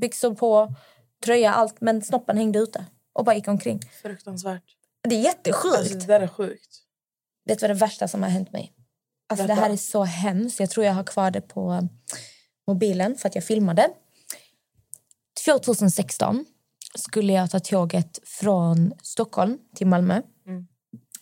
[0.00, 0.74] Byxor på,
[1.22, 1.80] tröja, allt.
[1.80, 2.84] Men snoppen hängde ute.
[3.12, 3.80] Och bara gick omkring.
[4.02, 4.62] Fruktansvärt.
[5.08, 5.78] Det är jättesjukt.
[5.78, 6.82] Alltså, det där är sjukt.
[7.44, 8.72] Vet du vad det värsta som har hänt mig?
[9.28, 10.60] Alltså det här är så hemskt.
[10.60, 11.88] Jag tror jag har kvar det på
[12.66, 13.90] mobilen för att jag filmade.
[15.44, 16.44] 2016
[16.94, 20.22] skulle jag ta tåget från Stockholm till Malmö.
[20.46, 20.66] Mm.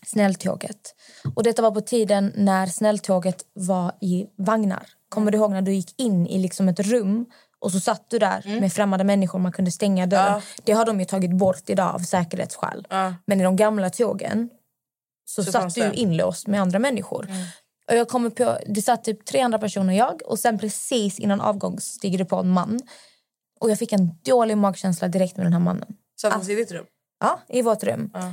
[0.06, 0.94] Snälltåget.
[1.34, 4.86] Och detta var på tiden när snälltåget var i vagnar.
[5.08, 7.26] Kommer du ihåg när du gick in i liksom ett rum
[7.60, 10.26] och så satt du där med främmande människor man kunde stänga dörren.
[10.26, 10.40] Mm.
[10.56, 10.62] Ja.
[10.64, 12.86] Det har de ju tagit bort idag av säkerhetsskäl.
[12.90, 13.14] Ja.
[13.26, 14.50] Men i de gamla tågen
[15.24, 17.28] så, Så satt du inlåst med andra människor.
[17.90, 21.40] Och jag kommer på, det satt typ tre andra personer jag och sen precis innan
[21.40, 22.80] avgång stiger det på en man.
[23.60, 25.96] Och jag fick en dålig magkänsla direkt med den här mannen.
[26.20, 26.86] Satt han sig i ditt rum?
[27.20, 28.10] Ja, i vårt rum.
[28.14, 28.32] Ja.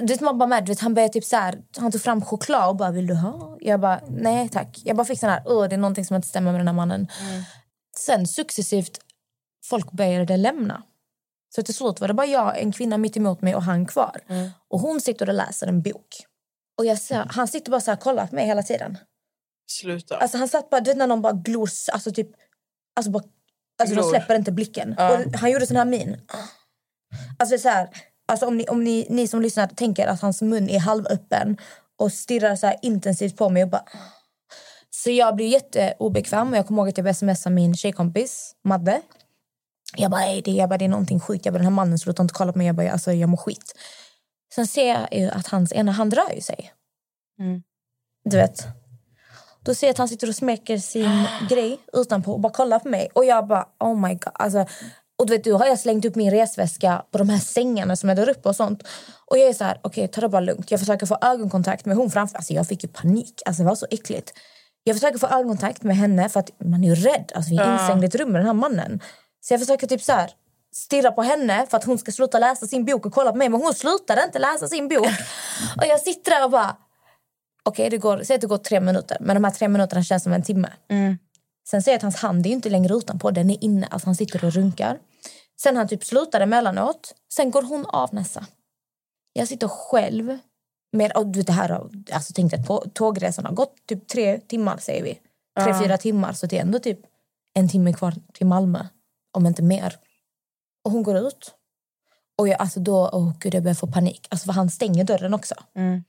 [0.00, 2.68] Du vet, man bara med, vet, han började typ så här, han tog fram choklad
[2.68, 3.56] och bara vill du ha?
[3.60, 4.80] Jag bara nej tack.
[4.84, 6.74] Jag bara fick sån här, Åh, det är någonting som inte stämmer med den här
[6.74, 7.08] mannen.
[7.96, 8.98] Sen successivt
[9.64, 10.82] folk började lämna.
[11.54, 14.20] Så till slut var det bara jag, en kvinna mitt emot mig och han kvar.
[14.68, 16.26] Och hon sitter och läser en bok.
[16.78, 18.98] Och jag ser, han sitter bara så här kollar på mig hela tiden.
[19.70, 20.16] Sluta.
[20.16, 22.28] Alltså han satt bara, du vet när någon bara glor, alltså typ,
[22.96, 23.24] alltså bara,
[23.80, 24.94] alltså de släpper inte blicken.
[24.98, 25.18] Ja.
[25.18, 26.20] Och han gjorde sån här min.
[27.38, 27.88] Alltså så här,
[28.30, 31.56] alltså om ni, om ni, ni som lyssnar tänker att hans mun är halvöppen
[31.98, 33.84] och stirrar så intensivt på mig och bara...
[34.90, 39.02] Så jag blir jätteobekväm och jag kommer ihåg att jag smsade min tjejkompis Madde.
[39.96, 41.44] Jag bara, "Ey, det, jag bara, det är någonting sjukt.
[41.46, 42.66] Jag bara, den här mannen slutar inte kolla på mig.
[42.66, 43.74] Jag bara, alltså, jag mår skit.
[44.54, 46.72] Sen ser jag att hans ena hand rör sig.
[47.40, 47.62] Mm.
[48.24, 48.66] Du vet.
[49.64, 52.88] Då ser jag att han sitter och smeker sin grej utanpå och bara kollar på
[52.88, 53.08] mig.
[53.14, 54.32] Och jag bara, oh my god.
[54.34, 54.66] Alltså,
[55.20, 58.10] Och du vet, då har jag slängt upp min resväska på de här sängarna som
[58.10, 58.82] är där uppe och sånt.
[59.26, 60.70] Och jag är så här, okej ta det bara lugnt.
[60.70, 62.36] Jag försöker få ögonkontakt med hon framför.
[62.36, 64.32] Alltså jag fick ju panik, alltså det var så äckligt.
[64.84, 67.32] Jag försöker få ögonkontakt med henne för att man är ju rädd.
[67.34, 69.00] Alltså vi är instängda i ett rum med den här mannen.
[69.40, 70.30] Så jag försöker typ så här
[70.74, 73.48] stirra på henne för att hon ska sluta läsa sin bok och kolla på mig.
[73.48, 75.06] Men hon slutade inte läsa sin bok.
[75.76, 76.76] och jag sitter där och bara...
[77.62, 79.16] Okej, det går, säg att det går tre minuter.
[79.20, 80.68] Men de här tre minuterna känns som en timme.
[81.70, 83.30] Sen ser jag att hans hand är inte längre utanpå.
[83.30, 83.86] Den är inne.
[83.90, 84.98] Alltså han sitter och runkar.
[85.62, 87.14] Sen han typ slutar emellanåt.
[87.34, 88.46] Sen går hon av Nessa.
[89.32, 90.38] Jag sitter själv.
[90.92, 94.40] Med, och du det här, har- alltså tänk dig att tågresan har gått typ tre
[94.40, 95.20] timmar säger vi.
[95.64, 96.32] Tre, fyra timmar.
[96.32, 96.98] Så det är ändå typ
[97.54, 98.86] en timme kvar till Malmö.
[99.32, 99.96] Om inte mer.
[100.84, 101.54] Och hon går ut.
[102.38, 104.26] Och jag, alltså då, åh gud jag börjar få panik.
[104.30, 105.54] Alltså för han stänger dörren också.
[105.74, 106.04] Mm.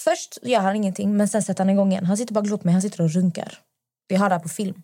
[0.00, 2.06] Först gör han ingenting, men sen sätter han igång igen.
[2.06, 3.58] Han sitter bara och glor på mig, han sitter och runkar.
[4.08, 4.82] Vi har det här på film.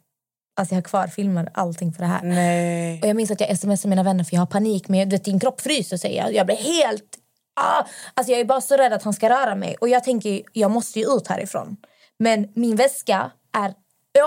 [0.59, 2.23] Alltså jag har kvar filmer, allting för det här.
[2.23, 3.01] Nej.
[3.03, 4.89] Och jag minns att jag smsade mina vänner för jag har panik.
[4.89, 6.35] Men du vet, din kropp fryser säger jag.
[6.35, 7.19] Jag blir helt...
[7.61, 7.85] Ah!
[8.15, 9.77] Alltså jag är bara så rädd att han ska röra mig.
[9.81, 11.77] Och jag tänker, jag måste ju ut härifrån.
[12.19, 13.75] Men min väska är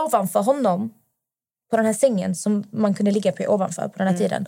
[0.06, 0.94] ovanför honom.
[1.70, 4.46] På den här sängen som man kunde ligga på ovanför på den här tiden.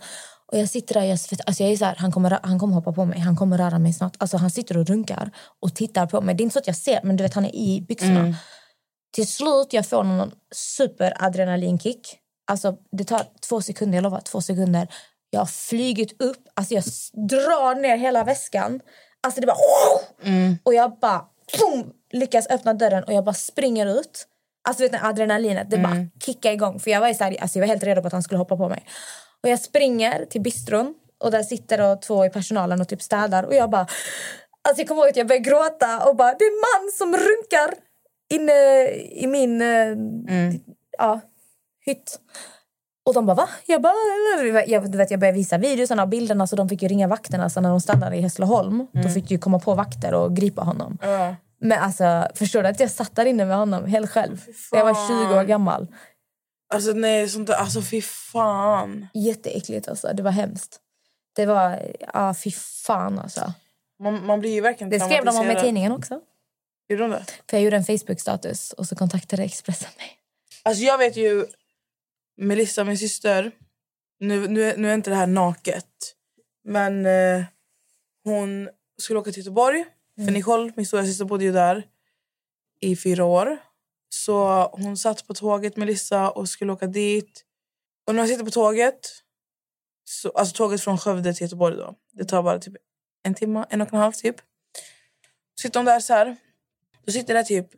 [0.52, 2.92] Och jag sitter där, jag, alltså jag är så här, han kommer, han kommer hoppa
[2.92, 4.16] på mig, han kommer röra mig snart.
[4.18, 5.30] Alltså han sitter och runkar
[5.60, 6.34] och tittar på mig.
[6.34, 8.20] Det är inte så att jag ser, men du vet han är i byxorna.
[8.20, 8.34] Mm.
[9.12, 12.18] Till slut jag får någon superadrenalinkick.
[12.46, 14.88] Alltså det tar två sekunder, jag lovar, två sekunder.
[15.30, 16.84] Jag har flygit upp, alltså jag
[17.28, 18.80] drar ner hela väskan.
[19.20, 19.56] Alltså det bara...
[20.22, 20.58] Mm.
[20.62, 21.24] Och jag bara
[21.58, 24.26] boom, lyckas öppna dörren och jag bara springer ut.
[24.68, 26.80] Alltså vet ni, adrenalinet, det bara kickar igång.
[26.80, 28.56] För jag var, så här, alltså jag var helt redo på att han skulle hoppa
[28.56, 28.84] på mig.
[29.42, 33.42] Och jag springer till bistron och där sitter då två i personalen och typ städar.
[33.42, 33.86] Och jag bara...
[34.68, 37.16] Alltså jag kommer ihåg att jag började gråta och bara det är en man som
[37.16, 37.74] runkar
[38.32, 40.54] inne i min eh,
[40.98, 41.20] ja,
[41.84, 42.20] hytt.
[43.04, 43.48] Och de bara va?
[43.66, 43.94] Jag bara...
[44.66, 47.50] Jag, du vet, jag började visa videorna och bilderna så de fick ju ringa vakterna.
[47.50, 50.98] Så när de stannade i Hässleholm då fick ju komma på vakter och gripa honom.
[51.02, 51.36] Ja.
[51.60, 54.44] Men alltså, förstår du att jag satt där inne med honom helt själv?
[54.72, 55.86] Jag var 20 år gammal.
[56.74, 59.06] Alltså nej, sånt där, alltså fy fan.
[59.14, 60.80] Jätteäckligt alltså, det var hemskt.
[61.36, 61.78] Det var,
[62.12, 62.50] ja fy
[62.84, 63.52] fan alltså.
[64.02, 66.20] Man, man blir ju verkligen Det skrev de om i tidningen också.
[66.92, 67.24] Gjorde de det?
[67.50, 70.18] För jag gjorde en Facebook-status och så kontaktade Expressen mig.
[70.62, 71.46] Alltså jag vet ju,
[72.36, 73.52] Melissa, min syster,
[74.20, 76.14] nu, nu, är- nu är inte det här naket,
[76.64, 77.44] men eh,
[78.24, 78.68] hon
[78.98, 79.84] skulle åka till Göteborg.
[80.24, 81.86] För Nicole, min stora syster, bodde ju där
[82.80, 83.58] i fyra år.
[84.08, 87.44] Så hon satt på tåget, Melissa, och skulle åka dit.
[88.06, 89.10] Och när hon sitter på tåget,
[90.04, 92.74] så, alltså tåget från Skövde till Göteborg då, det tar bara typ
[93.22, 94.36] en timme, en och en halv typ.
[95.60, 96.36] Sitter hon där så här,
[97.04, 97.68] då sitter det typ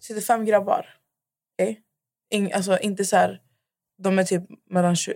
[0.00, 0.86] sitter fem grabbar.
[1.54, 1.80] Okej?
[2.30, 3.42] Ing, alltså inte så här,
[3.98, 5.14] de är typ mellan 20,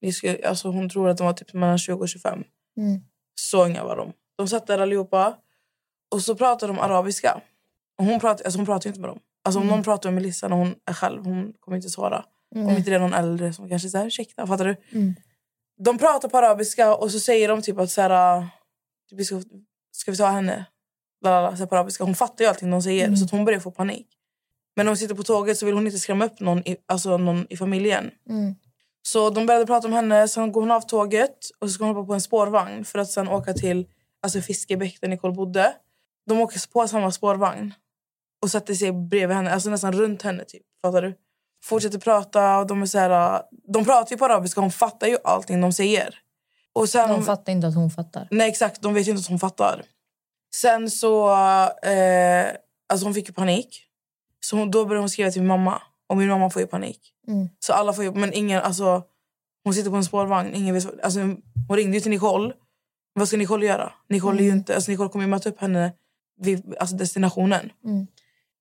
[0.00, 2.44] vi ska, alltså hon tror att de var typ mellan 20 och 25.
[2.76, 3.00] Mm.
[3.34, 4.12] Så unga var de.
[4.36, 5.38] De satt där allihopa
[6.14, 7.40] och så pratade de arabiska.
[7.98, 9.20] Och hon pratade, alltså hon pratade inte med dem.
[9.44, 12.24] Alltså om någon pratar med Melissa när hon är själv, hon kommer inte svara.
[12.54, 14.76] Om inte det är någon äldre som kanske säger ursäkta, fattar du?
[14.98, 15.14] Mm.
[15.84, 18.46] De pratar på arabiska och så säger de typ att så här,
[19.24, 19.42] ska,
[19.92, 20.66] ska vi ta henne?
[21.24, 22.04] Lalala, så på arabiska.
[22.04, 24.06] Hon fattar ju allting de säger så att hon börjar få panik.
[24.76, 27.16] Men när hon sitter på tåget så vill hon inte skrämma upp någon i, alltså
[27.16, 28.10] någon i familjen.
[28.30, 28.54] Mm.
[29.02, 31.94] Så de började prata om henne, sen går hon av tåget och så ska hon
[31.96, 33.86] hoppa på en spårvagn för att sen åka till
[34.22, 35.74] alltså Fiskebäck där Nicole bodde.
[36.26, 37.74] De åker på samma spårvagn
[38.42, 40.44] och sätter sig bredvid henne, alltså nästan runt henne.
[40.44, 40.62] typ.
[40.82, 41.14] Fattar du?
[41.64, 43.42] Fortsätter prata och de är så här,
[43.72, 46.14] de pratar ju på arabiska, hon fattar ju allting de säger.
[46.72, 48.28] Och sen, De fattar inte att hon fattar.
[48.30, 49.82] Nej exakt, de vet ju inte att hon fattar.
[50.54, 51.30] Sen så,
[51.82, 52.46] eh,
[52.88, 53.84] alltså hon fick ju panik.
[54.40, 55.82] Så hon, då började hon skriva till min mamma.
[56.08, 57.12] Och min mamma får ju panik.
[57.28, 57.48] Mm.
[57.58, 59.02] Så alla får ju, men ingen, alltså
[59.64, 60.54] hon sitter på en spårvagn.
[60.54, 61.20] Ingen vet, alltså,
[61.68, 62.52] hon ringde ju till Nicole.
[63.12, 63.92] Vad ska Nicole göra?
[64.08, 65.92] Nicole, inte, alltså, Nicole kommer ju möta upp henne
[66.40, 67.72] vid alltså, destinationen.
[67.84, 68.06] Mm.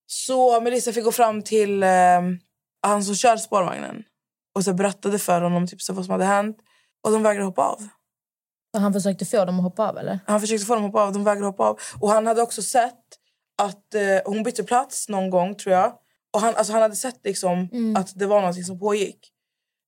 [0.05, 2.21] Så Melissa fick gå fram till eh,
[2.81, 4.03] han som kör spårvagnen.
[4.55, 6.57] Och så berättade för honom typ, så vad som hade hänt.
[7.03, 7.87] Och de vägrade hoppa av.
[8.73, 10.19] Och han försökte få dem att hoppa av eller?
[10.27, 11.79] Han försökte få dem att hoppa av, de vägrade hoppa av.
[11.99, 13.03] Och han hade också sett
[13.57, 15.93] att eh, hon bytte plats någon gång tror jag.
[16.33, 19.31] Och han, alltså, han hade sett liksom att det var någonting som pågick.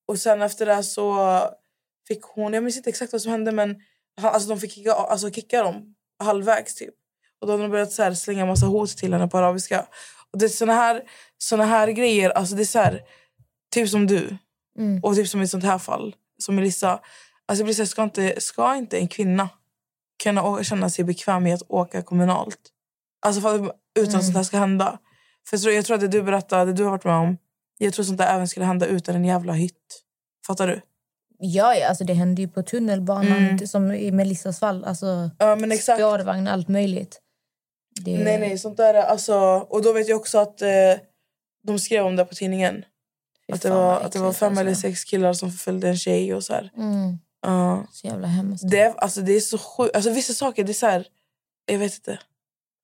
[0.08, 1.40] Och sen efter det så
[2.08, 3.76] fick hon, jag minns inte exakt vad som hände men
[4.22, 6.94] han, alltså, de fick kicka, alltså, kicka dem halvvägs typ.
[7.42, 9.86] Och då hade de börjat så här, slänga massa hot till henne på arabiska.
[10.32, 11.02] Och det är såna här,
[11.38, 13.02] såna här grejer, alltså det är så här,
[13.72, 14.38] typ som du.
[14.78, 15.04] Mm.
[15.04, 17.00] Och typ som i ett sånt här fall, som Melissa.
[17.50, 19.50] Alltså Melissa, ska inte, ska inte en kvinna
[20.24, 22.60] kunna känna sig bekväm med att åka kommunalt?
[23.22, 24.98] Alltså för, utan att sånt här ska hända.
[25.50, 27.38] För tror, jag tror att det du berättade, det du har varit med om,
[27.78, 30.04] jag tror sånt där även skulle hända utan en jävla hytt.
[30.48, 30.82] Fattar du?
[31.40, 34.84] Ja, ja, alltså det hände ju på tunnelbanan, som i Melissas fall.
[34.86, 36.00] Alltså, Ja, men exakt.
[36.00, 37.22] spårvagn, allt möjligt.
[38.02, 38.94] Det, Nej, nej, sånt där.
[38.94, 39.36] är- Alltså,
[39.70, 40.70] och då vet jag också att eh,
[41.64, 42.86] de skrev om det på tidningen.
[43.52, 44.82] Att det, var, att det var fem eller alltså.
[44.82, 46.72] sex killar som förföljde en tjej och så här.
[46.78, 47.88] Mm, Ja.
[47.92, 48.70] så jävla hemskt.
[48.70, 49.96] det, alltså, det är så sjukt.
[49.96, 51.08] Alltså, vissa saker, det är så här...
[51.66, 52.20] Jag vet inte.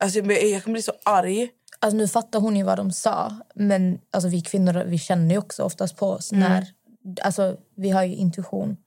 [0.03, 1.49] Alltså, jag, jag kan bli så arg.
[1.79, 5.37] Alltså, nu fattar hon ju vad de sa, men alltså, vi kvinnor vi känner ju
[5.37, 6.49] också oftast på oss Mm.
[6.49, 6.65] när...
[7.21, 8.77] Alltså, vi har ju intuition.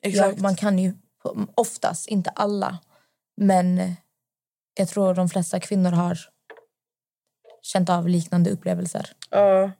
[0.00, 0.40] Ja, Exakt.
[0.40, 0.92] man kan ju
[1.54, 2.78] oftast, inte alla,
[3.36, 3.94] men
[4.78, 6.18] jag tror de flesta kvinnor har
[7.62, 9.70] känt av liknande upplevelser Ja.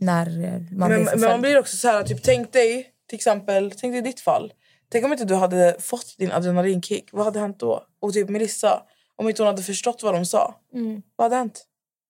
[0.00, 1.20] när man men, blir men förföljd.
[1.30, 4.52] man blir också så här, typ, tänk dig, till exempel, tänk dig i ditt fall.
[4.88, 7.08] Tänk om inte du hade fått din adrenalinkick.
[7.12, 7.84] Vad hade hänt då?
[8.00, 8.82] Och typ Melissa,
[9.16, 10.54] om inte hon hade förstått vad de sa.
[10.74, 11.02] Mm.
[11.16, 11.64] Vad hade hänt?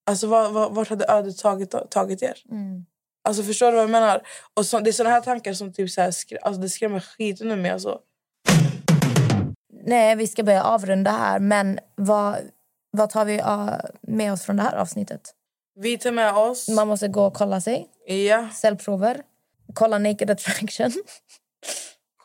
[0.06, 2.34] Alltså vad, vad, vart hade ödet tagit, tagit er?
[2.50, 2.86] Mm.
[3.24, 4.22] Alltså förstår du vad jag menar?
[4.54, 7.00] Och så, det är såna här tankar som typ så här, skrä, alltså, det skrämmer
[7.00, 7.70] skiten ur mig.
[7.70, 7.98] Alltså.
[9.86, 12.36] Nej, vi ska börja avrunda här, men vad,
[12.90, 15.34] vad tar vi ah, med oss från det här avsnittet?
[15.74, 16.68] Vi tar med oss...
[16.68, 19.22] Man måste gå och kolla sig, Ja, cellprover,
[19.74, 20.92] kolla Naked Attraction,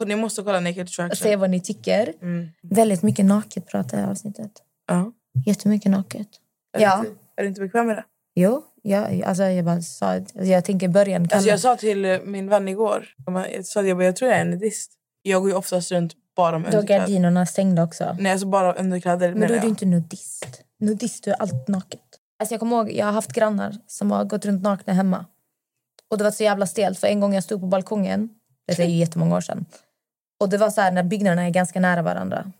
[0.05, 1.15] ni måste kolla Naked Attraction.
[1.15, 2.13] se vad ni tycker.
[2.21, 2.47] Mm.
[2.61, 4.51] Väldigt mycket naket pratar jag i avsnittet.
[4.87, 5.11] Ja.
[5.45, 6.27] Jättemycket naket.
[6.77, 6.99] Är, Ja.
[7.03, 8.03] du inte, är du inte bekväm med det?
[8.35, 10.05] Jo, ja, alltså jag bara sa...
[10.07, 11.21] Alltså jag tänker början...
[11.21, 13.07] Alltså kalla- jag sa till eh, min vän igår,
[13.55, 14.91] jag, sa, jag, bara, jag tror jag är nudist.
[15.21, 17.01] Jag går ju oftast runt bara med Då är underkläder.
[17.01, 18.15] gardinerna stängda också.
[18.19, 19.33] Nej, alltså bara underkläder.
[19.35, 20.61] Men då är du inte nudist.
[20.79, 21.99] Nudist, du är allt naket.
[22.39, 25.25] Alltså jag kommer ihåg, jag har haft grannar som har gått runt nakna hemma.
[26.11, 28.29] Och det var så jävla stelt, för en gång jag stod på balkongen,
[28.67, 29.65] det är ju jättemånga år sedan.
[30.39, 32.51] Och det var så här när byggnaderna är ganska nära varandra.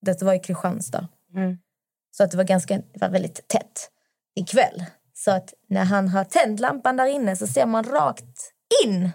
[0.00, 1.08] Det var i Kristianstad.
[1.34, 1.58] Mm.
[2.16, 3.90] Så att det var ganska, det var väldigt tätt
[4.34, 4.84] ikväll.
[5.14, 8.52] Så att när han har tänt lampan där inne så ser man rakt
[8.84, 9.10] in.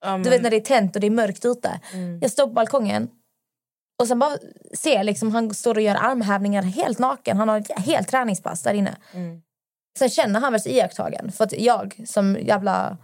[0.00, 1.80] Ja, men, Du vet när det är tänt och det är mörkt ute.
[1.92, 2.18] Mm.
[2.22, 3.08] Jag står på balkongen
[3.98, 4.38] och sen bara
[4.74, 7.36] ser jag liksom han står och gör armhävningar helt naken.
[7.36, 8.96] Han har ett helt träningspass där inne.
[9.12, 9.42] Mm.
[9.96, 11.32] Sen känner han väl sig iakttagen.
[11.32, 12.96] För att jag som jävla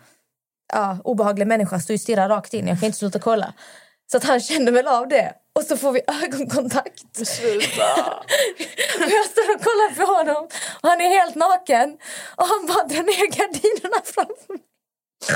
[0.73, 2.69] ja, obehaglig människa står och stirrar rakt in.
[2.69, 3.55] Jag kan inte sluta kolla.
[4.11, 5.35] Så att han känner väl av det.
[5.55, 7.27] Och så får vi ögonkontakt.
[7.27, 8.23] Sluta!
[8.99, 10.49] Och jag står och kollar på honom
[10.83, 11.99] och han är helt naken.
[12.37, 14.63] Och han bara drar ner gardinerna framför mig.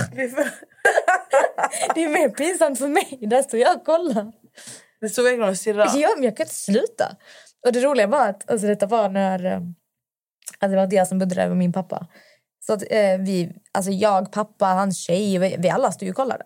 [1.94, 3.18] Det är mer pinsamt för mig.
[3.20, 4.32] Där står jag och kollar.
[5.00, 5.98] det stod verkligen och stirrade.
[5.98, 7.16] Ja, men jag kan inte sluta.
[7.66, 9.62] Och det roliga var att alltså detta var när...
[10.61, 12.07] eh, Alltså det var jag som bodde där, var min pappa.
[12.66, 16.44] Så att eh, vi, alltså jag, pappa, hans tjej, vi, vi alla stod och kollade.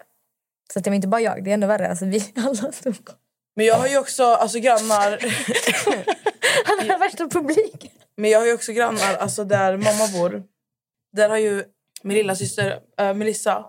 [0.72, 1.88] Så att det var inte bara jag, det är ännu värre.
[1.88, 3.18] Alltså vi alla stod och kollade.
[3.56, 5.10] Men jag har ju också alltså, grannar...
[6.64, 7.90] Han är värsta publiken.
[8.16, 10.42] Men jag har ju också grannar alltså, där mamma bor.
[11.12, 11.64] Där har ju
[12.02, 13.64] min lilla syster äh, Melissa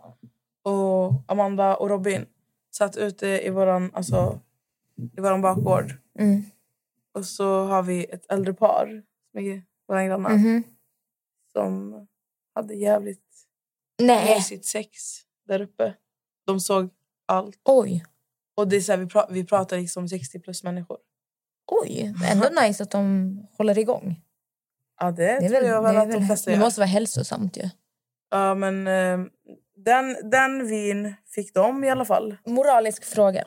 [0.64, 2.26] och Amanda och Robin
[2.72, 4.40] satt ute i våran, alltså,
[5.18, 5.94] i våran bakgård.
[6.20, 6.44] Mm.
[7.14, 9.62] Och så har vi ett äldre par som är
[9.92, 10.64] våra grannar Mhm.
[11.54, 11.96] som
[12.56, 13.26] hade jävligt
[14.02, 14.36] Nej.
[14.36, 14.92] mysigt sex
[15.48, 15.94] där uppe.
[16.46, 16.90] De såg
[17.26, 17.60] allt.
[17.66, 18.06] Oj.
[18.56, 20.98] Och det är så här, vi, pra- vi pratar liksom 60 plus människor.
[21.68, 24.22] Oj, ändå nice att de håller igång.
[25.00, 26.64] Ja, det, Det, är väl, jag det, väl är att de flesta det gör.
[26.64, 27.70] måste vara hälsosamt ju.
[28.30, 29.28] Ja, men eh,
[29.76, 32.38] den, den vin fick de i alla fall.
[32.46, 33.46] Moralisk fråga.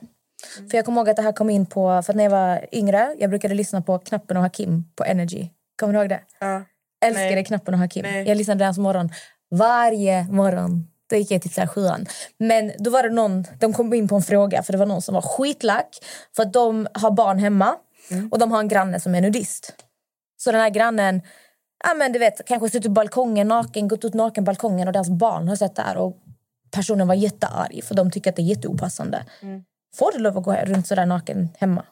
[0.70, 2.02] För Jag kommer ihåg att det här kom in på...
[2.02, 5.48] För när jag var yngre jag brukade lyssna på Knappen och Hakim på Energy.
[5.76, 6.20] Kommer du ihåg det?
[6.40, 6.62] Ja.
[7.04, 7.44] Älskade Nej.
[7.44, 8.02] Knappen och Hakim.
[8.02, 8.28] Nej.
[8.28, 9.10] Jag lyssnade deras morgon.
[9.50, 10.88] Varje morgon.
[11.10, 12.06] Då gick jag till så här sjuan.
[12.38, 15.02] Men då var det någon, de kom in på en fråga för det var någon
[15.02, 15.88] som var skitlack.
[16.36, 17.76] För att de har barn hemma
[18.30, 19.74] och de har en granne som är nudist.
[20.36, 21.22] Så den här grannen,
[21.84, 24.92] ja men du vet, kanske suttit på balkongen naken, gått ut naken på balkongen och
[24.92, 25.96] deras barn har sett det här.
[25.96, 26.16] Och
[26.70, 29.24] personen var jättearg för de tycker att det är jätteopassande.
[29.94, 31.84] Får du lov att gå runt så där naken hemma?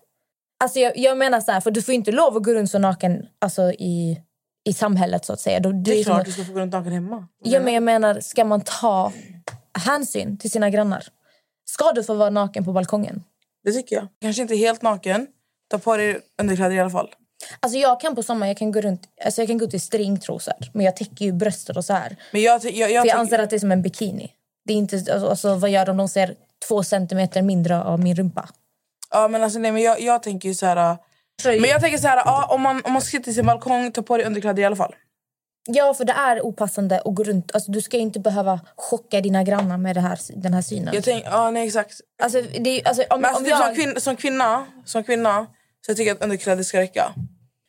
[0.63, 2.79] Alltså jag, jag menar så här, för du får inte lov att gå runt så
[2.79, 4.21] naken alltså i,
[4.65, 5.61] i samhället så att säga.
[5.61, 7.29] Då, Det är klart du ska få gå runt naken hemma.
[7.45, 9.13] Ja, men jag menar, ska man ta
[9.79, 11.05] hänsyn till sina grannar?
[11.65, 13.25] Ska du få vara naken på balkongen?
[13.65, 14.09] Det tycker jag.
[14.21, 15.27] Kanske inte helt naken.
[15.71, 17.09] Ta på dig underkläder i alla fall.
[17.61, 19.79] Alltså jag kan på sommaren jag kan gå runt alltså jag kan gå ut i
[19.79, 22.17] stringtrosor, men jag täcker ju bröstet och så här.
[22.33, 24.33] Men jag, jag, jag, För jag anser att det är som en bikini.
[24.65, 26.35] Det är inte, alltså, alltså, vad gör de de ser
[26.69, 28.49] två centimeter mindre av min rumpa?
[29.13, 30.77] Ja, men alltså, nej, men jag, jag tänker ju så här...
[30.77, 30.97] äh,
[31.45, 34.03] Men jag tänker så här, ja, om man, om man sitter i sin balkong, ta
[34.03, 34.95] på dig underkläder i alla fall.
[35.67, 37.55] Ja, för det är opassande att gå runt.
[37.55, 40.95] Alltså, du ska inte behöva chocka dina grannar med det här, den här synen.
[40.95, 42.01] Jag tänker, ja, nej exakt.
[42.23, 43.67] Alltså, det, alltså, om, alltså, om typ jag...
[43.67, 45.47] som, kvin, som, kvinna, som kvinna
[45.87, 47.13] så jag tycker jag att underkläder ska räcka.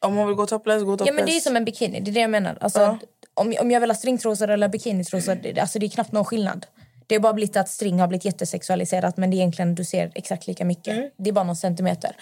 [0.05, 1.07] Om man vill gå topless, gå topless.
[1.07, 1.99] Ja, men det är som en bikini.
[1.99, 2.57] Det är det jag menar.
[2.61, 2.97] Alltså, Ja.
[3.33, 6.65] om, om jag vill ha stringtrosor eller bikinitrosor, alltså, det är knappt någon skillnad.
[7.07, 10.11] Det är bara blivit att string har blivit jättesexualiserat men det är egentligen du ser
[10.15, 11.13] exakt lika mycket.
[11.17, 12.15] Det är bara någon centimeter.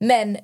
[0.00, 0.38] Men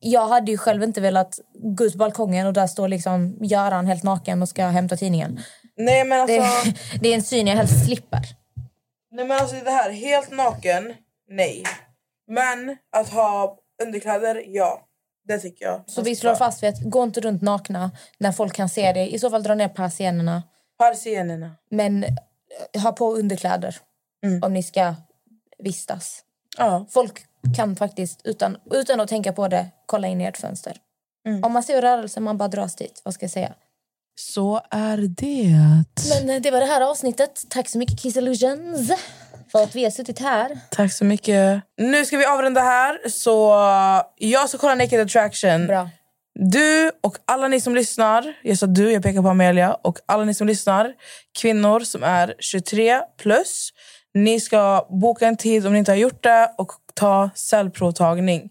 [0.00, 3.86] jag hade ju själv inte velat gå ut på balkongen och där står liksom Göran
[3.86, 5.40] helt naken och ska hämta tidningen.
[5.76, 8.20] Nej men alltså, Det, det är en syn jag helst slipper.
[9.12, 10.94] nej, men alltså det här, helt naken,
[11.30, 11.64] nej.
[12.30, 14.84] Men att ha underkläder, ja.
[15.28, 15.84] Det tycker jag.
[15.86, 19.06] Så vi slår fast vid att gå inte runt nakna när folk kan se det.
[19.14, 20.42] I så fall dra ner persiennerna.
[20.78, 21.56] Persiennerna.
[21.70, 22.04] Men
[22.82, 23.76] ha på underkläder
[24.42, 24.94] om ni ska
[25.58, 26.22] vistas.
[26.58, 26.86] Ja.
[26.90, 27.20] Folk
[27.56, 30.76] kan faktiskt utan, utan att tänka på det kolla in i ert fönster.
[31.42, 33.02] Om man ser rörelse man bara dras dit.
[33.04, 33.54] Vad ska jag säga?
[34.20, 35.84] Så är det.
[36.10, 37.44] Men eh, det var det här avsnittet.
[37.48, 38.92] Tack så mycket Kiss Illusions
[39.52, 40.58] för att vi har suttit här.
[40.70, 41.62] Tack så mycket.
[41.76, 43.08] Nu ska vi avrunda här.
[43.08, 43.54] Så
[44.16, 45.66] jag ska kolla Naked Attraction.
[45.66, 45.90] Bra.
[46.40, 50.24] Du och alla ni som lyssnar, jag sa du, jag pekar på Amelia, och alla
[50.24, 50.94] ni som lyssnar,
[51.40, 53.70] kvinnor som är 23 plus,
[54.14, 58.50] ni ska boka en tid om ni inte har gjort det och ta cellprovtagning.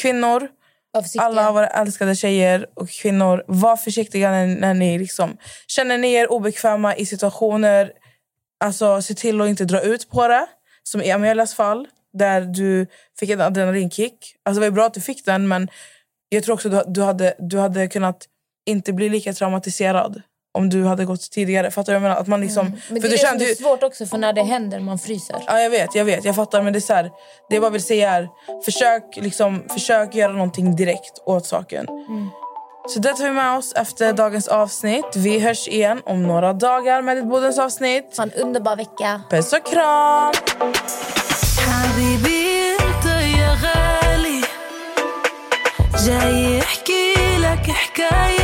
[0.00, 0.48] Kvinnor,
[1.18, 5.36] alla våra älskade tjejer och kvinnor, var försiktiga när, när ni liksom
[5.66, 7.92] känner ni er obekväma i situationer.
[8.64, 10.46] Alltså se till att inte dra ut på det,
[10.82, 12.86] som i Amelias fall, där du
[13.18, 14.36] fick en adrenalinkick.
[14.44, 15.68] Alltså det var bra att du fick den, men
[16.28, 18.24] jag tror också du, du, hade, du hade kunnat
[18.66, 20.22] inte bli lika traumatiserad
[20.58, 21.70] om du hade gått tidigare.
[21.70, 22.16] Fattar du jag menar?
[22.16, 24.06] Att man liksom, Men för det du är det som kände är ju, svårt också
[24.06, 25.36] för när det händer man fryser.
[25.46, 26.24] Ja, jag vet, jag vet.
[26.24, 26.62] Jag fattar.
[26.62, 27.10] Men det är så här,
[27.48, 28.28] det jag bara vill säga är,
[28.64, 31.86] försök, liksom, försök göra någonting direkt åt saken.
[32.88, 35.16] Så det tar vi med oss efter dagens avsnitt.
[35.16, 38.16] Vi hörs igen om några dagar med ett Bodens avsnitt.
[38.16, 39.20] Ha en underbar vecka.
[39.30, 40.32] Puss och kram!
[46.04, 48.43] جاي احكي لك حكاية.